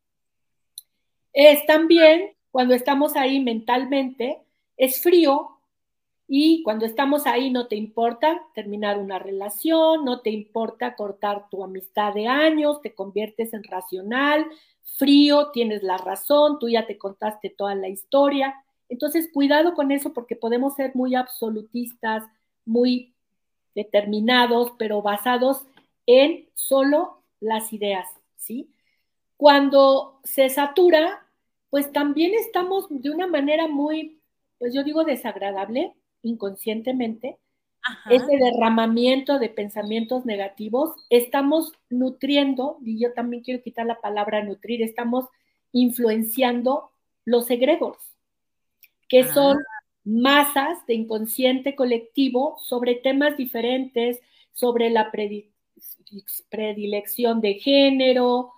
Es 1.33 1.65
también 1.65 2.33
cuando 2.51 2.75
estamos 2.75 3.15
ahí 3.15 3.39
mentalmente, 3.39 4.39
es 4.77 5.01
frío 5.01 5.58
y 6.31 6.63
cuando 6.63 6.85
estamos 6.85 7.27
ahí 7.27 7.51
no 7.51 7.69
te 7.69 7.77
importa 7.77 8.43
terminar 8.55 8.99
una 8.99 9.19
relación, 9.19 10.05
no 10.05 10.21
te 10.21 10.29
importa 10.29 10.95
cortar 10.95 11.49
tu 11.49 11.65
amistad 11.65 12.13
de 12.13 12.27
años, 12.27 12.83
te 12.83 12.95
conviertes 12.95 13.55
en 13.55 13.65
racional, 13.65 14.47
frío, 14.99 15.51
tienes 15.53 15.83
la 15.83 15.97
razón, 15.97 16.59
tú 16.59 16.69
ya 16.69 16.87
te 16.87 16.99
contaste 16.99 17.49
toda 17.49 17.75
la 17.75 17.89
historia. 17.89 18.55
Entonces, 18.91 19.31
cuidado 19.33 19.73
con 19.75 19.91
eso 19.91 20.13
porque 20.13 20.37
podemos 20.37 20.75
ser 20.75 20.95
muy 20.95 21.15
absolutistas, 21.15 22.25
muy 22.67 23.15
determinados, 23.75 24.73
pero 24.79 25.01
basados 25.01 25.63
en 26.05 26.47
solo 26.53 27.23
las 27.41 27.73
ideas, 27.73 28.07
¿sí? 28.37 28.71
Cuando 29.39 30.21
se 30.25 30.51
satura, 30.51 31.27
pues 31.71 31.91
también 31.91 32.35
estamos 32.35 32.87
de 32.91 33.09
una 33.09 33.27
manera 33.27 33.67
muy, 33.67 34.21
pues 34.59 34.75
yo 34.75 34.85
digo 34.85 35.05
desagradable, 35.05 35.95
inconscientemente, 36.23 37.39
ese 38.11 38.37
derramamiento 38.37 39.39
de 39.39 39.49
pensamientos 39.49 40.27
negativos, 40.27 40.95
estamos 41.09 41.73
nutriendo, 41.89 42.79
y 42.85 42.99
yo 43.01 43.13
también 43.15 43.43
quiero 43.43 43.63
quitar 43.63 43.87
la 43.87 44.01
palabra 44.01 44.45
nutrir, 44.45 44.83
estamos 44.83 45.27
influenciando 45.73 46.91
los 47.25 47.51
egregores, 47.51 48.01
que 49.09 49.21
ah. 49.21 49.33
son 49.33 49.59
masas 50.05 50.85
de 50.87 50.95
inconsciente 50.95 51.75
colectivo 51.75 52.57
sobre 52.59 52.95
temas 52.95 53.37
diferentes, 53.37 54.21
sobre 54.53 54.91
la 54.91 55.11
predilección 56.51 57.41
de 57.41 57.55
género, 57.55 58.53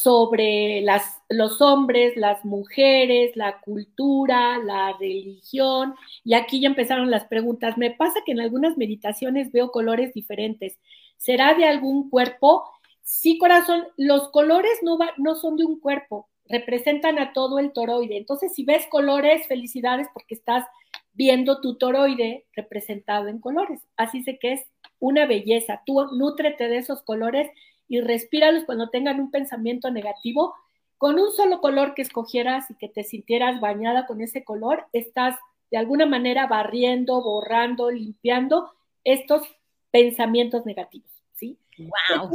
sobre 0.00 0.80
las, 0.82 1.20
los 1.28 1.60
hombres, 1.60 2.16
las 2.16 2.44
mujeres, 2.44 3.34
la 3.34 3.60
cultura, 3.60 4.58
la 4.58 4.96
religión. 4.96 5.96
Y 6.22 6.34
aquí 6.34 6.60
ya 6.60 6.68
empezaron 6.68 7.10
las 7.10 7.24
preguntas. 7.24 7.76
Me 7.76 7.90
pasa 7.90 8.20
que 8.24 8.30
en 8.30 8.38
algunas 8.38 8.76
meditaciones 8.76 9.50
veo 9.50 9.72
colores 9.72 10.14
diferentes. 10.14 10.78
¿Será 11.16 11.54
de 11.54 11.64
algún 11.64 12.10
cuerpo? 12.10 12.62
Sí, 13.02 13.38
corazón, 13.38 13.88
los 13.96 14.28
colores 14.28 14.70
no, 14.82 14.98
no 15.16 15.34
son 15.34 15.56
de 15.56 15.64
un 15.64 15.80
cuerpo, 15.80 16.28
representan 16.48 17.18
a 17.18 17.32
todo 17.32 17.58
el 17.58 17.72
toroide. 17.72 18.18
Entonces, 18.18 18.54
si 18.54 18.64
ves 18.64 18.86
colores, 18.86 19.48
felicidades 19.48 20.06
porque 20.14 20.36
estás 20.36 20.64
viendo 21.12 21.60
tu 21.60 21.76
toroide 21.76 22.46
representado 22.54 23.26
en 23.26 23.40
colores. 23.40 23.80
Así 23.96 24.22
sé 24.22 24.38
que 24.38 24.52
es 24.52 24.60
una 25.00 25.26
belleza. 25.26 25.82
Tú 25.84 26.06
nútrete 26.12 26.68
de 26.68 26.76
esos 26.76 27.02
colores 27.02 27.50
y 27.88 28.00
respíralos 28.00 28.64
cuando 28.64 28.90
tengan 28.90 29.18
un 29.18 29.30
pensamiento 29.30 29.90
negativo. 29.90 30.54
Con 30.98 31.18
un 31.18 31.30
solo 31.32 31.60
color 31.60 31.94
que 31.94 32.02
escogieras 32.02 32.70
y 32.70 32.74
que 32.74 32.88
te 32.88 33.04
sintieras 33.04 33.60
bañada 33.60 34.06
con 34.06 34.20
ese 34.20 34.44
color, 34.44 34.86
estás 34.92 35.36
de 35.70 35.78
alguna 35.78 36.06
manera 36.06 36.46
barriendo, 36.46 37.22
borrando, 37.22 37.90
limpiando 37.90 38.70
estos 39.04 39.42
pensamientos 39.90 40.66
negativos, 40.66 41.10
¿sí? 41.34 41.58
Wow. 41.78 42.30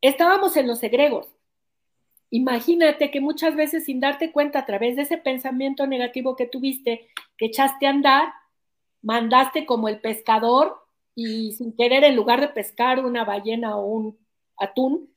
estábamos 0.00 0.56
en 0.56 0.66
los 0.66 0.82
egregos. 0.82 1.28
Imagínate 2.30 3.10
que 3.10 3.20
muchas 3.20 3.56
veces 3.56 3.84
sin 3.84 4.00
darte 4.00 4.32
cuenta 4.32 4.60
a 4.60 4.66
través 4.66 4.96
de 4.96 5.02
ese 5.02 5.16
pensamiento 5.16 5.86
negativo 5.86 6.36
que 6.36 6.46
tuviste, 6.46 7.08
que 7.36 7.46
echaste 7.46 7.86
a 7.86 7.90
andar, 7.90 8.28
mandaste 9.02 9.64
como 9.64 9.88
el 9.88 10.00
pescador 10.00 10.76
y 11.14 11.52
sin 11.52 11.74
querer 11.74 12.04
en 12.04 12.16
lugar 12.16 12.40
de 12.40 12.48
pescar 12.48 13.04
una 13.04 13.24
ballena 13.24 13.76
o 13.76 13.86
un 13.86 14.18
atún, 14.58 15.12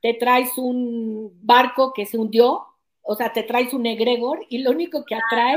te 0.00 0.14
traes 0.14 0.56
un 0.58 1.32
barco 1.42 1.92
que 1.92 2.06
se 2.06 2.18
hundió, 2.18 2.66
o 3.02 3.14
sea, 3.14 3.32
te 3.32 3.42
traes 3.42 3.72
un 3.72 3.86
egregor 3.86 4.44
y 4.48 4.58
lo 4.58 4.70
único 4.70 5.04
que 5.04 5.14
atrae 5.14 5.56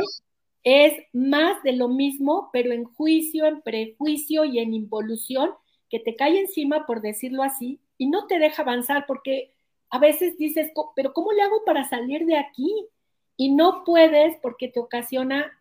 es 0.63 0.93
más 1.13 1.61
de 1.63 1.73
lo 1.73 1.87
mismo, 1.87 2.49
pero 2.51 2.71
en 2.71 2.85
juicio, 2.85 3.45
en 3.45 3.61
prejuicio 3.61 4.45
y 4.45 4.59
en 4.59 4.73
involución, 4.73 5.51
que 5.89 5.99
te 5.99 6.15
cae 6.15 6.39
encima, 6.39 6.85
por 6.85 7.01
decirlo 7.01 7.43
así, 7.43 7.79
y 7.97 8.07
no 8.07 8.27
te 8.27 8.39
deja 8.39 8.63
avanzar 8.63 9.05
porque 9.07 9.53
a 9.89 9.99
veces 9.99 10.37
dices, 10.37 10.71
pero 10.95 11.13
¿cómo 11.13 11.31
le 11.31 11.43
hago 11.43 11.63
para 11.65 11.87
salir 11.87 12.25
de 12.25 12.37
aquí? 12.37 12.87
Y 13.37 13.51
no 13.51 13.83
puedes 13.85 14.37
porque 14.41 14.67
te 14.67 14.79
ocasiona 14.79 15.51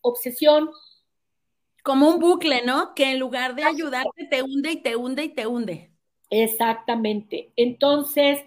obsesión. 0.00 0.70
Como 1.84 2.08
un 2.10 2.18
bucle, 2.18 2.62
¿no? 2.64 2.94
Que 2.94 3.12
en 3.12 3.18
lugar 3.18 3.54
de 3.54 3.64
ayudarte 3.64 4.26
te 4.26 4.42
hunde 4.42 4.72
y 4.72 4.82
te 4.82 4.96
hunde 4.96 5.24
y 5.24 5.28
te 5.30 5.46
hunde. 5.46 5.92
Exactamente. 6.30 7.52
Entonces, 7.56 8.40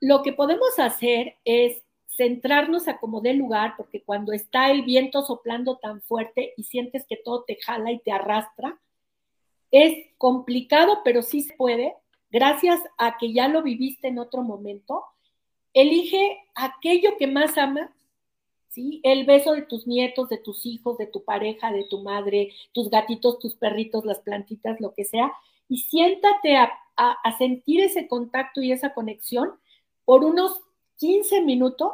lo 0.00 0.22
que 0.22 0.32
podemos 0.32 0.78
hacer 0.78 1.36
es 1.44 1.82
centrarnos 2.08 2.88
a 2.88 2.98
como 2.98 3.20
dé 3.20 3.34
lugar, 3.34 3.74
porque 3.76 4.02
cuando 4.02 4.32
está 4.32 4.70
el 4.70 4.82
viento 4.82 5.22
soplando 5.22 5.76
tan 5.76 6.02
fuerte 6.02 6.52
y 6.56 6.64
sientes 6.64 7.06
que 7.08 7.16
todo 7.16 7.44
te 7.44 7.56
jala 7.56 7.92
y 7.92 8.00
te 8.00 8.12
arrastra, 8.12 8.78
es 9.70 10.06
complicado, 10.18 11.00
pero 11.04 11.22
sí 11.22 11.42
se 11.42 11.54
puede, 11.54 11.94
gracias 12.30 12.80
a 12.98 13.16
que 13.16 13.32
ya 13.32 13.48
lo 13.48 13.62
viviste 13.62 14.08
en 14.08 14.18
otro 14.18 14.42
momento. 14.42 15.04
Elige 15.72 16.38
aquello 16.54 17.16
que 17.16 17.26
más 17.26 17.56
amas, 17.56 17.90
¿sí? 18.68 19.00
El 19.04 19.24
beso 19.24 19.52
de 19.52 19.62
tus 19.62 19.86
nietos, 19.86 20.28
de 20.28 20.36
tus 20.36 20.66
hijos, 20.66 20.98
de 20.98 21.06
tu 21.06 21.24
pareja, 21.24 21.72
de 21.72 21.84
tu 21.84 22.02
madre, 22.02 22.52
tus 22.72 22.90
gatitos, 22.90 23.38
tus 23.38 23.54
perritos, 23.54 24.04
las 24.04 24.20
plantitas, 24.20 24.80
lo 24.80 24.92
que 24.92 25.04
sea, 25.04 25.32
y 25.68 25.78
siéntate 25.78 26.56
a, 26.56 26.70
sentir 27.38 27.80
ese 27.80 28.08
contacto 28.08 28.60
y 28.60 28.72
esa 28.72 28.94
conexión 28.94 29.52
por 30.04 30.24
unos 30.24 30.60
15 30.96 31.42
minutos, 31.42 31.92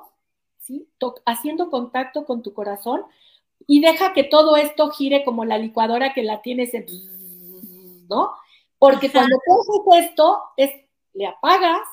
¿sí? 0.59 0.89
haciendo 1.25 1.71
contacto 1.71 2.25
con 2.25 2.43
tu 2.43 2.53
corazón 2.53 3.03
y 3.67 3.81
deja 3.81 4.13
que 4.13 4.25
todo 4.25 4.57
esto 4.57 4.91
gire 4.91 5.25
como 5.25 5.45
la 5.45 5.59
licuadora 5.59 6.15
que 6.15 6.23
la 6.23 6.43
tienes 6.43 6.75
en, 6.75 6.87
¿no? 8.09 8.33
Porque 8.79 9.11
cuando 9.11 9.37
haces 9.37 10.07
esto, 10.07 10.39
es, 10.57 10.71
le 11.15 11.27
apagas 11.27 11.87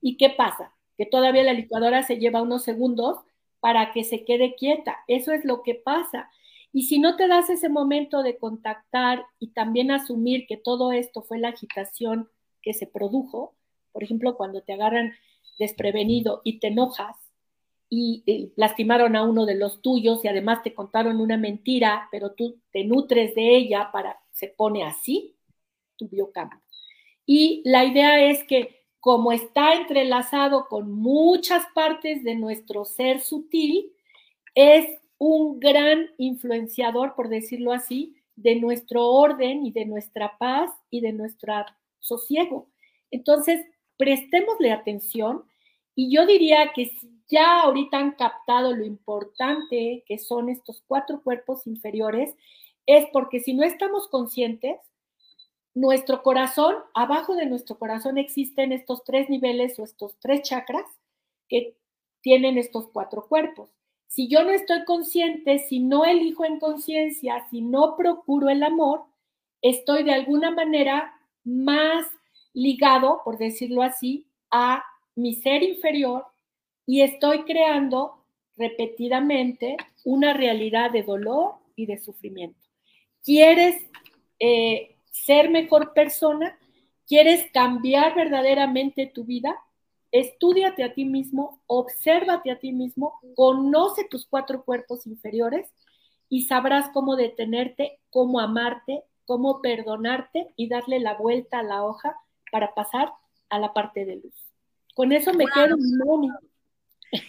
y 0.00 0.16
¿qué 0.16 0.30
pasa? 0.30 0.72
Que 0.96 1.06
todavía 1.06 1.42
la 1.42 1.52
licuadora 1.52 2.02
se 2.02 2.18
lleva 2.18 2.42
unos 2.42 2.62
segundos 2.62 3.18
para 3.60 3.92
que 3.92 4.02
se 4.02 4.24
quede 4.24 4.54
quieta. 4.54 4.98
Eso 5.06 5.32
es 5.32 5.44
lo 5.44 5.62
que 5.62 5.74
pasa. 5.74 6.30
Y 6.72 6.84
si 6.84 6.98
no 6.98 7.16
te 7.16 7.28
das 7.28 7.50
ese 7.50 7.68
momento 7.68 8.22
de 8.22 8.38
contactar 8.38 9.26
y 9.38 9.48
también 9.48 9.90
asumir 9.90 10.46
que 10.46 10.56
todo 10.56 10.90
esto 10.90 11.22
fue 11.22 11.38
la 11.38 11.48
agitación 11.48 12.30
que 12.62 12.74
se 12.74 12.86
produjo, 12.86 13.54
por 13.92 14.02
ejemplo, 14.02 14.36
cuando 14.36 14.62
te 14.62 14.72
agarran 14.72 15.12
desprevenido 15.58 16.40
y 16.44 16.58
te 16.58 16.68
enojas 16.68 17.16
y, 17.94 18.52
lastimaron 18.56 19.16
a 19.16 19.22
uno 19.22 19.44
de 19.44 19.54
los 19.54 19.82
tuyos 19.82 20.24
y 20.24 20.28
además 20.28 20.62
te 20.62 20.74
contaron 20.74 21.20
una 21.20 21.36
mentira, 21.36 22.08
pero 22.10 22.32
tú 22.32 22.58
te 22.72 22.84
nutres 22.84 23.34
de 23.34 23.54
ella 23.54 23.90
para, 23.92 24.18
se 24.30 24.48
pone 24.48 24.82
así, 24.82 25.36
tu 25.96 26.08
biocampo. 26.08 26.56
Y 27.26 27.60
la 27.66 27.84
idea 27.84 28.30
es 28.30 28.44
que 28.44 28.82
como 28.98 29.32
está 29.32 29.74
entrelazado 29.74 30.68
con 30.68 30.90
muchas 30.90 31.64
partes 31.74 32.24
de 32.24 32.34
nuestro 32.34 32.84
ser 32.84 33.20
sutil, 33.20 33.92
es 34.54 34.88
un 35.18 35.60
gran 35.60 36.10
influenciador, 36.18 37.14
por 37.14 37.28
decirlo 37.28 37.72
así, 37.72 38.16
de 38.36 38.56
nuestro 38.56 39.06
orden 39.06 39.66
y 39.66 39.72
de 39.72 39.84
nuestra 39.84 40.38
paz 40.38 40.70
y 40.88 41.00
de 41.00 41.12
nuestro 41.12 41.52
sosiego. 42.02 42.68
Entonces, 43.10 43.64
prestémosle 43.96 44.72
atención 44.72 45.44
y 45.94 46.14
yo 46.14 46.26
diría 46.26 46.72
que 46.74 46.90
ya 47.28 47.62
ahorita 47.62 47.98
han 47.98 48.12
captado 48.12 48.74
lo 48.74 48.84
importante 48.84 50.04
que 50.06 50.18
son 50.18 50.50
estos 50.50 50.82
cuatro 50.86 51.22
cuerpos 51.22 51.66
inferiores, 51.66 52.34
es 52.86 53.06
porque 53.12 53.40
si 53.40 53.54
no 53.54 53.62
estamos 53.62 54.08
conscientes, 54.08 54.76
nuestro 55.74 56.22
corazón, 56.22 56.76
abajo 56.94 57.34
de 57.34 57.46
nuestro 57.46 57.78
corazón 57.78 58.18
existen 58.18 58.72
estos 58.72 59.04
tres 59.04 59.30
niveles 59.30 59.78
o 59.78 59.84
estos 59.84 60.18
tres 60.20 60.42
chakras 60.42 60.84
que 61.48 61.76
tienen 62.20 62.58
estos 62.58 62.88
cuatro 62.88 63.26
cuerpos. 63.26 63.70
Si 64.08 64.28
yo 64.28 64.44
no 64.44 64.50
estoy 64.50 64.84
consciente, 64.84 65.58
si 65.58 65.78
no 65.78 66.04
elijo 66.04 66.44
en 66.44 66.58
conciencia, 66.58 67.46
si 67.50 67.62
no 67.62 67.96
procuro 67.96 68.50
el 68.50 68.62
amor, 68.62 69.04
estoy 69.62 70.02
de 70.02 70.12
alguna 70.12 70.50
manera 70.50 71.18
más 71.44 72.06
ligado, 72.52 73.20
por 73.24 73.38
decirlo 73.38 73.82
así, 73.82 74.26
a 74.50 74.84
mi 75.14 75.34
ser 75.34 75.62
inferior 75.62 76.26
y 76.86 77.02
estoy 77.02 77.44
creando 77.44 78.24
repetidamente 78.56 79.76
una 80.04 80.32
realidad 80.34 80.90
de 80.90 81.02
dolor 81.02 81.54
y 81.76 81.86
de 81.86 81.98
sufrimiento. 81.98 82.60
¿Quieres 83.24 83.76
eh, 84.38 84.96
ser 85.10 85.50
mejor 85.50 85.92
persona? 85.92 86.58
¿Quieres 87.06 87.50
cambiar 87.52 88.14
verdaderamente 88.14 89.06
tu 89.06 89.24
vida? 89.24 89.56
Estúdiate 90.10 90.84
a 90.84 90.92
ti 90.92 91.04
mismo, 91.04 91.62
obsérvate 91.66 92.50
a 92.50 92.58
ti 92.58 92.72
mismo, 92.72 93.18
conoce 93.34 94.04
tus 94.04 94.26
cuatro 94.26 94.64
cuerpos 94.64 95.06
inferiores 95.06 95.70
y 96.28 96.42
sabrás 96.46 96.90
cómo 96.92 97.16
detenerte, 97.16 97.98
cómo 98.10 98.40
amarte, 98.40 99.04
cómo 99.26 99.60
perdonarte 99.60 100.52
y 100.56 100.68
darle 100.68 101.00
la 101.00 101.14
vuelta 101.14 101.60
a 101.60 101.62
la 101.62 101.84
hoja 101.84 102.16
para 102.50 102.74
pasar 102.74 103.12
a 103.48 103.58
la 103.58 103.72
parte 103.72 104.04
de 104.04 104.16
luz. 104.16 104.34
Con 104.94 105.12
eso 105.12 105.32
me 105.32 105.46
quedo, 105.46 105.76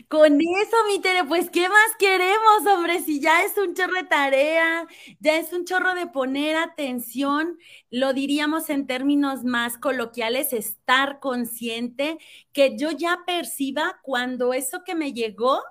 Con 0.07 0.39
eso, 0.39 0.77
mi 0.87 0.99
Tere, 0.99 1.25
pues, 1.25 1.49
¿qué 1.49 1.67
más 1.67 1.95
queremos, 1.99 2.65
hombre? 2.73 3.01
Si 3.01 3.19
ya 3.19 3.43
es 3.43 3.57
un 3.57 3.73
chorro 3.73 3.95
de 3.95 4.03
tarea, 4.05 4.87
ya 5.19 5.37
es 5.37 5.51
un 5.51 5.65
chorro 5.65 5.93
de 5.93 6.07
poner 6.07 6.55
atención, 6.55 7.57
lo 7.89 8.13
diríamos 8.13 8.69
en 8.69 8.87
términos 8.87 9.43
más 9.43 9.77
coloquiales, 9.77 10.53
estar 10.53 11.19
consciente, 11.19 12.17
que 12.53 12.77
yo 12.77 12.91
ya 12.91 13.19
perciba 13.25 13.99
cuando 14.03 14.53
eso 14.53 14.83
que 14.85 14.95
me 14.95 15.13
llegó 15.13 15.61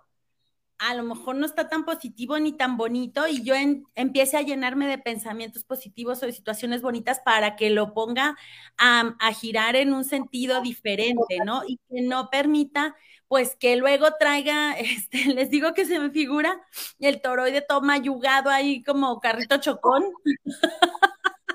a 0.82 0.94
lo 0.94 1.04
mejor 1.04 1.36
no 1.36 1.46
está 1.46 1.68
tan 1.68 1.84
positivo 1.84 2.36
ni 2.40 2.52
tan 2.52 2.76
bonito 2.76 3.28
y 3.28 3.44
yo 3.44 3.54
empiece 3.94 4.36
a 4.36 4.42
llenarme 4.42 4.88
de 4.88 4.98
pensamientos 4.98 5.62
positivos 5.62 6.20
o 6.22 6.26
de 6.26 6.32
situaciones 6.32 6.82
bonitas 6.82 7.20
para 7.24 7.54
que 7.54 7.70
lo 7.70 7.94
ponga 7.94 8.36
a, 8.78 9.32
girar 9.32 9.76
en 9.76 9.92
un 9.92 10.04
sentido 10.04 10.60
diferente, 10.60 11.38
¿no? 11.44 11.62
Y 11.64 11.78
que 11.88 12.02
no 12.02 12.30
permita 12.30 12.96
pues 13.28 13.54
que 13.54 13.76
luego 13.76 14.08
traiga, 14.18 14.72
este, 14.78 15.26
les 15.32 15.50
digo 15.50 15.72
que 15.72 15.84
se 15.84 16.00
me 16.00 16.10
figura 16.10 16.60
el 16.98 17.22
toroide 17.22 17.62
todo 17.62 17.80
mayugado 17.80 18.50
ahí 18.50 18.82
como 18.82 19.20
carrito 19.20 19.58
chocón. 19.58 20.04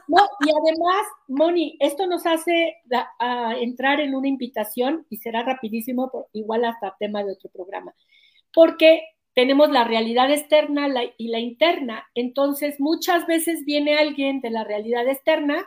No, 0.08 0.22
y 0.40 0.50
además, 0.50 1.06
Moni, 1.28 1.76
esto 1.82 2.08
nos 2.08 2.26
hace 2.26 2.78
entrar 3.60 4.00
en 4.00 4.16
una 4.16 4.30
invitación 4.30 5.06
y 5.10 5.18
será 5.18 5.44
rapidísimo, 5.44 6.30
igual 6.32 6.64
hasta 6.64 6.96
tema 6.98 7.26
de 7.26 7.34
otro 7.34 7.50
programa, 7.50 7.94
porque 8.54 9.02
tenemos 9.38 9.70
la 9.70 9.84
realidad 9.84 10.32
externa 10.32 10.90
y 11.16 11.28
la 11.28 11.38
interna. 11.38 12.08
Entonces, 12.16 12.80
muchas 12.80 13.28
veces 13.28 13.66
viene 13.66 13.96
alguien 13.96 14.42
de 14.42 14.50
la 14.50 14.64
realidad 14.64 15.08
externa, 15.08 15.64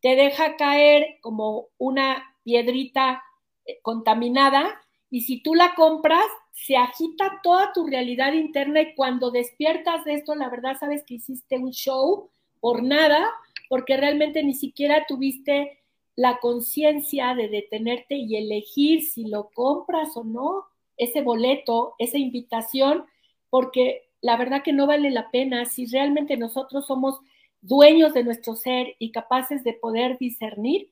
te 0.00 0.16
deja 0.16 0.56
caer 0.56 1.18
como 1.20 1.68
una 1.78 2.24
piedrita 2.42 3.22
eh, 3.66 3.78
contaminada 3.82 4.80
y 5.10 5.20
si 5.20 5.40
tú 5.40 5.54
la 5.54 5.76
compras, 5.76 6.24
se 6.54 6.76
agita 6.76 7.38
toda 7.44 7.72
tu 7.72 7.86
realidad 7.86 8.32
interna 8.32 8.80
y 8.80 8.96
cuando 8.96 9.30
despiertas 9.30 10.04
de 10.04 10.14
esto, 10.14 10.34
la 10.34 10.48
verdad 10.48 10.76
sabes 10.80 11.04
que 11.06 11.14
hiciste 11.14 11.56
un 11.56 11.70
show 11.70 12.30
por 12.58 12.82
nada, 12.82 13.30
porque 13.68 13.96
realmente 13.96 14.42
ni 14.42 14.54
siquiera 14.54 15.06
tuviste 15.06 15.84
la 16.16 16.40
conciencia 16.40 17.36
de 17.36 17.48
detenerte 17.48 18.16
y 18.16 18.34
elegir 18.34 19.02
si 19.02 19.28
lo 19.28 19.50
compras 19.54 20.16
o 20.16 20.24
no, 20.24 20.64
ese 20.96 21.22
boleto, 21.22 21.94
esa 21.98 22.18
invitación, 22.18 23.04
porque 23.50 24.08
la 24.20 24.36
verdad 24.36 24.62
que 24.62 24.72
no 24.72 24.86
vale 24.86 25.10
la 25.10 25.30
pena 25.30 25.64
si 25.64 25.86
realmente 25.86 26.36
nosotros 26.36 26.86
somos 26.86 27.20
dueños 27.60 28.14
de 28.14 28.24
nuestro 28.24 28.56
ser 28.56 28.96
y 28.98 29.12
capaces 29.12 29.64
de 29.64 29.74
poder 29.74 30.18
discernir, 30.18 30.90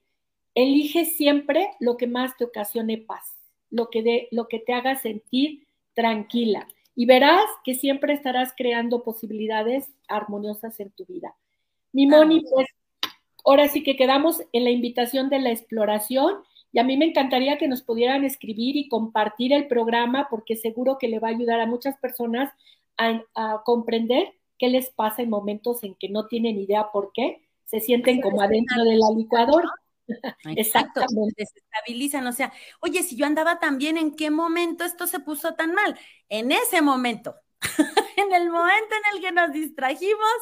elige 0.55 1.05
siempre 1.05 1.71
lo 1.81 1.97
que 1.97 2.07
más 2.07 2.37
te 2.37 2.45
ocasione 2.45 2.99
paz 2.99 3.37
lo 3.73 3.91
que, 3.91 4.03
de, 4.03 4.29
lo 4.31 4.47
que 4.47 4.61
te 4.61 4.73
haga 4.73 4.95
sentir 4.97 5.67
tranquila. 5.95 6.69
Y 6.95 7.07
verás 7.07 7.45
que 7.65 7.75
siempre 7.75 8.13
estarás 8.13 8.53
creando 8.57 9.03
posibilidades 9.03 9.91
armoniosas 10.07 10.79
en 10.79 10.91
tu 10.91 11.07
vida. 11.07 11.35
Mi 11.91 12.07
Moni, 12.07 12.45
pues 12.49 12.69
ahora 13.45 13.69
sí 13.69 13.83
que 13.83 13.97
quedamos 13.97 14.43
en 14.53 14.65
la 14.65 14.71
invitación 14.71 15.31
de 15.31 15.41
la 15.41 15.51
exploración 15.51 16.37
y 16.73 16.79
a 16.79 16.85
mí 16.85 16.97
me 16.97 17.05
encantaría 17.05 17.59
que 17.59 17.69
nos 17.69 17.83
pudieran 17.83 18.25
escribir 18.25 18.77
y 18.77 18.89
compartir 18.89 19.53
el 19.53 19.69
programa 19.69 20.29
porque 20.31 20.57
seguro 20.57 20.97
que 20.99 21.09
le 21.09 21.19
va 21.19 21.29
a 21.29 21.33
ayudar 21.33 21.61
a 21.61 21.67
muchas 21.67 21.97
personas 21.99 22.53
a, 22.97 23.23
a 23.35 23.63
comprender 23.65 24.33
qué 24.59 24.69
les 24.69 24.91
pasa 24.91 25.23
en 25.23 25.31
momentos 25.31 25.85
en 25.85 25.95
que 25.95 26.09
no 26.09 26.27
tienen 26.27 26.59
idea 26.59 26.91
por 26.93 27.13
qué, 27.13 27.43
se 27.65 27.81
sienten 27.81 28.21
como 28.21 28.41
adentro 28.43 28.85
de 28.85 28.97
la 28.97 29.11
licuadora. 29.17 29.69
Exacto, 30.57 31.01
se 31.09 31.33
desestabilizan, 31.37 32.27
o 32.27 32.33
sea, 32.33 32.53
oye, 32.81 33.03
si 33.03 33.17
yo 33.17 33.25
andaba 33.25 33.59
tan 33.59 33.79
bien, 33.79 33.97
¿en 33.97 34.15
qué 34.15 34.31
momento 34.31 34.85
esto 34.85 35.07
se 35.07 35.21
puso 35.21 35.55
tan 35.55 35.75
mal? 35.75 35.99
En 36.29 36.53
ese 36.53 36.83
momento, 36.83 37.35
en 38.17 38.33
el 38.33 38.51
momento 38.51 38.95
en 38.95 39.17
el 39.17 39.23
que 39.23 39.33
nos 39.33 39.53
distrajimos 39.53 40.33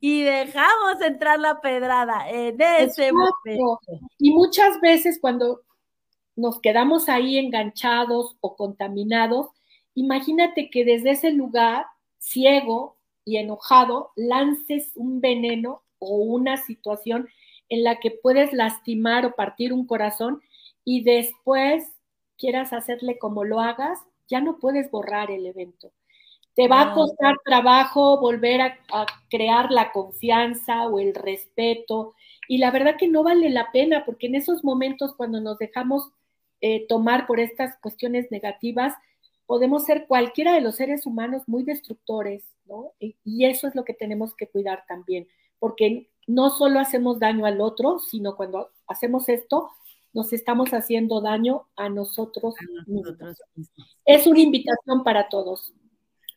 y 0.00 0.22
dejamos 0.22 1.00
entrar 1.02 1.38
la 1.38 1.60
pedrada, 1.60 2.28
en 2.28 2.60
ese 2.60 3.12
momento. 3.12 3.80
Y 4.18 4.32
muchas 4.32 4.80
veces 4.80 5.18
cuando 5.20 5.62
nos 6.40 6.60
quedamos 6.60 7.08
ahí 7.08 7.38
enganchados 7.38 8.36
o 8.40 8.56
contaminados, 8.56 9.48
imagínate 9.94 10.70
que 10.70 10.84
desde 10.84 11.10
ese 11.10 11.30
lugar 11.32 11.86
ciego 12.18 12.96
y 13.24 13.36
enojado 13.36 14.10
lances 14.16 14.90
un 14.94 15.20
veneno 15.20 15.82
o 15.98 16.16
una 16.16 16.56
situación 16.56 17.28
en 17.68 17.84
la 17.84 18.00
que 18.00 18.10
puedes 18.10 18.52
lastimar 18.52 19.26
o 19.26 19.34
partir 19.34 19.72
un 19.72 19.86
corazón 19.86 20.42
y 20.84 21.02
después 21.02 21.84
quieras 22.36 22.72
hacerle 22.72 23.18
como 23.18 23.44
lo 23.44 23.60
hagas, 23.60 23.98
ya 24.28 24.40
no 24.40 24.58
puedes 24.58 24.90
borrar 24.90 25.30
el 25.30 25.46
evento. 25.46 25.92
Te 26.54 26.66
va 26.68 26.82
a 26.82 26.94
costar 26.94 27.36
trabajo 27.44 28.18
volver 28.18 28.60
a, 28.60 28.78
crear 29.28 29.70
la 29.70 29.92
confianza 29.92 30.88
o 30.88 30.98
el 30.98 31.14
respeto. 31.14 32.14
Y 32.48 32.58
la 32.58 32.70
verdad 32.70 32.96
que 32.98 33.08
no 33.08 33.22
vale 33.22 33.50
la 33.50 33.70
pena, 33.70 34.04
porque 34.04 34.26
en 34.26 34.34
esos 34.34 34.64
momentos 34.64 35.14
cuando 35.14 35.40
nos 35.40 35.58
dejamos 35.58 36.10
eh, 36.60 36.86
tomar 36.86 37.26
por 37.26 37.40
estas 37.40 37.76
cuestiones 37.80 38.30
negativas, 38.30 38.94
podemos 39.46 39.84
ser 39.84 40.06
cualquiera 40.06 40.54
de 40.54 40.60
los 40.60 40.76
seres 40.76 41.06
humanos 41.06 41.42
muy 41.46 41.64
destructores, 41.64 42.44
¿no? 42.66 42.92
y 43.00 43.44
eso 43.46 43.66
es 43.66 43.74
lo 43.74 43.84
que 43.84 43.94
tenemos 43.94 44.34
que 44.34 44.46
cuidar 44.48 44.84
también, 44.86 45.26
porque 45.58 46.10
no 46.26 46.50
solo 46.50 46.78
hacemos 46.78 47.18
daño 47.18 47.46
al 47.46 47.60
otro, 47.60 47.98
sino 47.98 48.36
cuando 48.36 48.70
hacemos 48.86 49.28
esto, 49.28 49.70
nos 50.12 50.32
estamos 50.32 50.70
haciendo 50.70 51.20
daño 51.20 51.68
a 51.76 51.88
nosotros, 51.88 52.54
mismos. 52.86 53.38
Es 54.04 54.26
una 54.26 54.40
invitación 54.40 55.04
para 55.04 55.28
todos. 55.28 55.72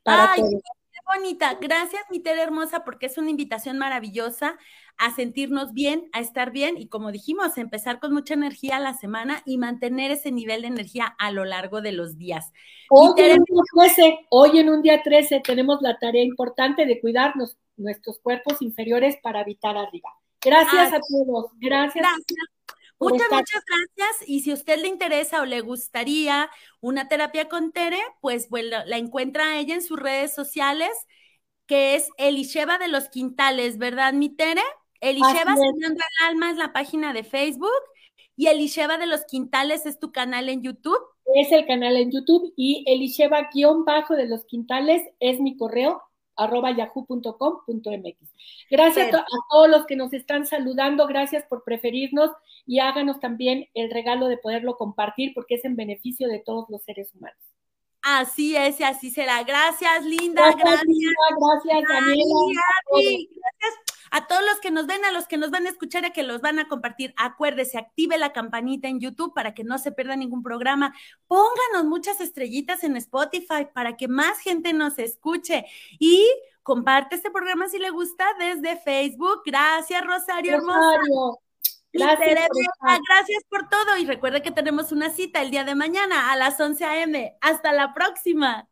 Para 0.03 0.35
todos. 0.35 0.61
Bonita. 1.05 1.57
Gracias, 1.59 2.01
mi 2.09 2.19
Tere 2.19 2.41
hermosa, 2.41 2.83
porque 2.83 3.07
es 3.07 3.17
una 3.17 3.29
invitación 3.29 3.77
maravillosa 3.77 4.57
a 4.97 5.13
sentirnos 5.13 5.73
bien, 5.73 6.09
a 6.13 6.19
estar 6.19 6.51
bien 6.51 6.77
y 6.77 6.87
como 6.87 7.11
dijimos, 7.11 7.57
empezar 7.57 7.99
con 7.99 8.13
mucha 8.13 8.35
energía 8.35 8.79
la 8.79 8.93
semana 8.93 9.41
y 9.45 9.57
mantener 9.57 10.11
ese 10.11 10.31
nivel 10.31 10.61
de 10.61 10.67
energía 10.67 11.15
a 11.17 11.31
lo 11.31 11.45
largo 11.45 11.81
de 11.81 11.91
los 11.91 12.17
días. 12.17 12.51
Hoy, 12.89 13.13
en, 13.17 13.39
un 13.39 13.45
día 13.45 13.63
13, 13.73 14.19
hoy 14.29 14.59
en 14.59 14.69
un 14.69 14.81
día 14.81 15.01
13 15.03 15.41
tenemos 15.43 15.81
la 15.81 15.97
tarea 15.97 16.23
importante 16.23 16.85
de 16.85 17.01
cuidarnos 17.01 17.57
nuestros 17.75 18.19
cuerpos 18.19 18.61
inferiores 18.61 19.17
para 19.21 19.41
habitar 19.41 19.77
arriba. 19.77 20.09
Gracias 20.41 20.93
a 20.93 20.99
todos. 20.99 21.51
Gracias. 21.59 22.05
Muchas, 22.99 23.27
muchas 23.29 23.63
gracias. 23.65 24.29
Y 24.29 24.41
si 24.41 24.51
a 24.51 24.53
usted 24.53 24.79
le 24.79 24.87
interesa 24.87 25.41
o 25.41 25.45
le 25.45 25.61
gustaría 25.61 26.49
una 26.79 27.07
terapia 27.07 27.49
con 27.49 27.71
Tere, 27.71 28.01
pues 28.21 28.49
bueno, 28.49 28.77
la 28.85 28.97
encuentra 28.97 29.45
a 29.45 29.59
ella 29.59 29.75
en 29.75 29.81
sus 29.81 29.99
redes 29.99 30.33
sociales, 30.33 30.91
que 31.65 31.95
es 31.95 32.09
Elisheva 32.17 32.77
de 32.77 32.87
los 32.87 33.09
Quintales, 33.09 33.77
¿verdad, 33.77 34.13
mi 34.13 34.29
Tere? 34.29 34.63
Elisheva 35.01 35.55
Sanando 35.55 35.87
el 35.87 36.27
Alma 36.27 36.51
es 36.51 36.57
la 36.57 36.71
página 36.71 37.11
de 37.11 37.23
Facebook 37.23 37.69
y 38.35 38.47
Elisheva 38.47 38.97
de 38.97 39.05
los 39.05 39.25
Quintales 39.25 39.85
es 39.85 39.99
tu 39.99 40.11
canal 40.11 40.49
en 40.49 40.63
YouTube. 40.63 40.99
Es 41.35 41.51
el 41.51 41.65
canal 41.65 41.97
en 41.97 42.11
YouTube 42.11 42.53
y 42.55 42.83
Elisheva 42.87 43.49
guion 43.53 43.85
bajo 43.85 44.15
de 44.15 44.27
los 44.27 44.45
Quintales 44.45 45.01
es 45.19 45.39
mi 45.39 45.57
correo 45.57 46.01
arroba 46.35 46.75
yahoo.com.mx. 46.75 48.17
Gracias 48.69 49.13
a, 49.13 49.25
todos 49.51 49.69
los 49.69 49.85
que 49.85 49.95
nos 49.95 50.13
están 50.13 50.45
saludando, 50.45 51.05
gracias 51.07 51.45
por 51.45 51.63
preferirnos 51.63 52.31
y 52.65 52.79
háganos 52.79 53.19
también 53.19 53.67
el 53.73 53.91
regalo 53.91 54.27
de 54.27 54.37
poderlo 54.37 54.77
compartir 54.77 55.33
porque 55.33 55.55
es 55.55 55.65
en 55.65 55.75
beneficio 55.75 56.27
de 56.27 56.39
todos 56.39 56.65
los 56.69 56.83
seres 56.83 57.13
humanos. 57.13 57.37
Así 58.01 58.55
es 58.55 58.79
y 58.79 58.83
así 58.83 59.11
será. 59.11 59.43
Gracias, 59.43 60.05
Linda. 60.05 60.51
Gracias, 60.51 60.81
gracias, 60.83 61.83
Daniela. 61.87 62.23
Gracias 62.91 63.93
a 64.13 64.27
todos 64.27 64.43
los 64.43 64.59
que 64.59 64.69
nos 64.69 64.85
ven, 64.85 65.03
a 65.05 65.11
los 65.11 65.25
que 65.25 65.37
nos 65.37 65.49
van 65.49 65.65
a 65.65 65.69
escuchar, 65.69 66.05
a 66.05 66.11
que 66.11 66.21
los 66.21 66.39
van 66.39 66.59
a 66.59 66.67
compartir. 66.67 67.15
Acuérdese, 67.17 67.79
active 67.79 68.17
la 68.19 68.31
campanita 68.31 68.87
en 68.87 68.99
YouTube 68.99 69.33
para 69.33 69.55
que 69.55 69.63
no 69.63 69.79
se 69.79 69.91
pierda 69.91 70.15
ningún 70.15 70.43
programa. 70.43 70.93
Pónganos 71.27 71.85
muchas 71.85 72.21
estrellitas 72.21 72.83
en 72.83 72.95
Spotify 72.97 73.67
para 73.73 73.97
que 73.97 74.07
más 74.07 74.37
gente 74.37 74.71
nos 74.71 74.99
escuche. 74.99 75.65
Y 75.97 76.29
comparte 76.61 77.15
este 77.15 77.31
programa 77.31 77.67
si 77.69 77.79
le 77.79 77.89
gusta 77.89 78.25
desde 78.37 78.75
Facebook. 78.75 79.41
Gracias, 79.45 80.05
Rosario, 80.05 80.59
Rosario. 80.59 81.39
Gracias 81.93 82.47
por, 82.47 82.99
gracias 83.07 83.43
por 83.49 83.69
todo 83.69 83.97
y 83.97 84.05
recuerde 84.05 84.41
que 84.41 84.51
tenemos 84.51 84.91
una 84.91 85.11
cita 85.11 85.41
el 85.41 85.51
día 85.51 85.63
de 85.63 85.75
mañana 85.75 86.31
a 86.31 86.35
las 86.35 86.59
11 86.59 86.83
a.m. 86.85 87.37
Hasta 87.39 87.71
la 87.71 87.93
próxima. 87.93 88.67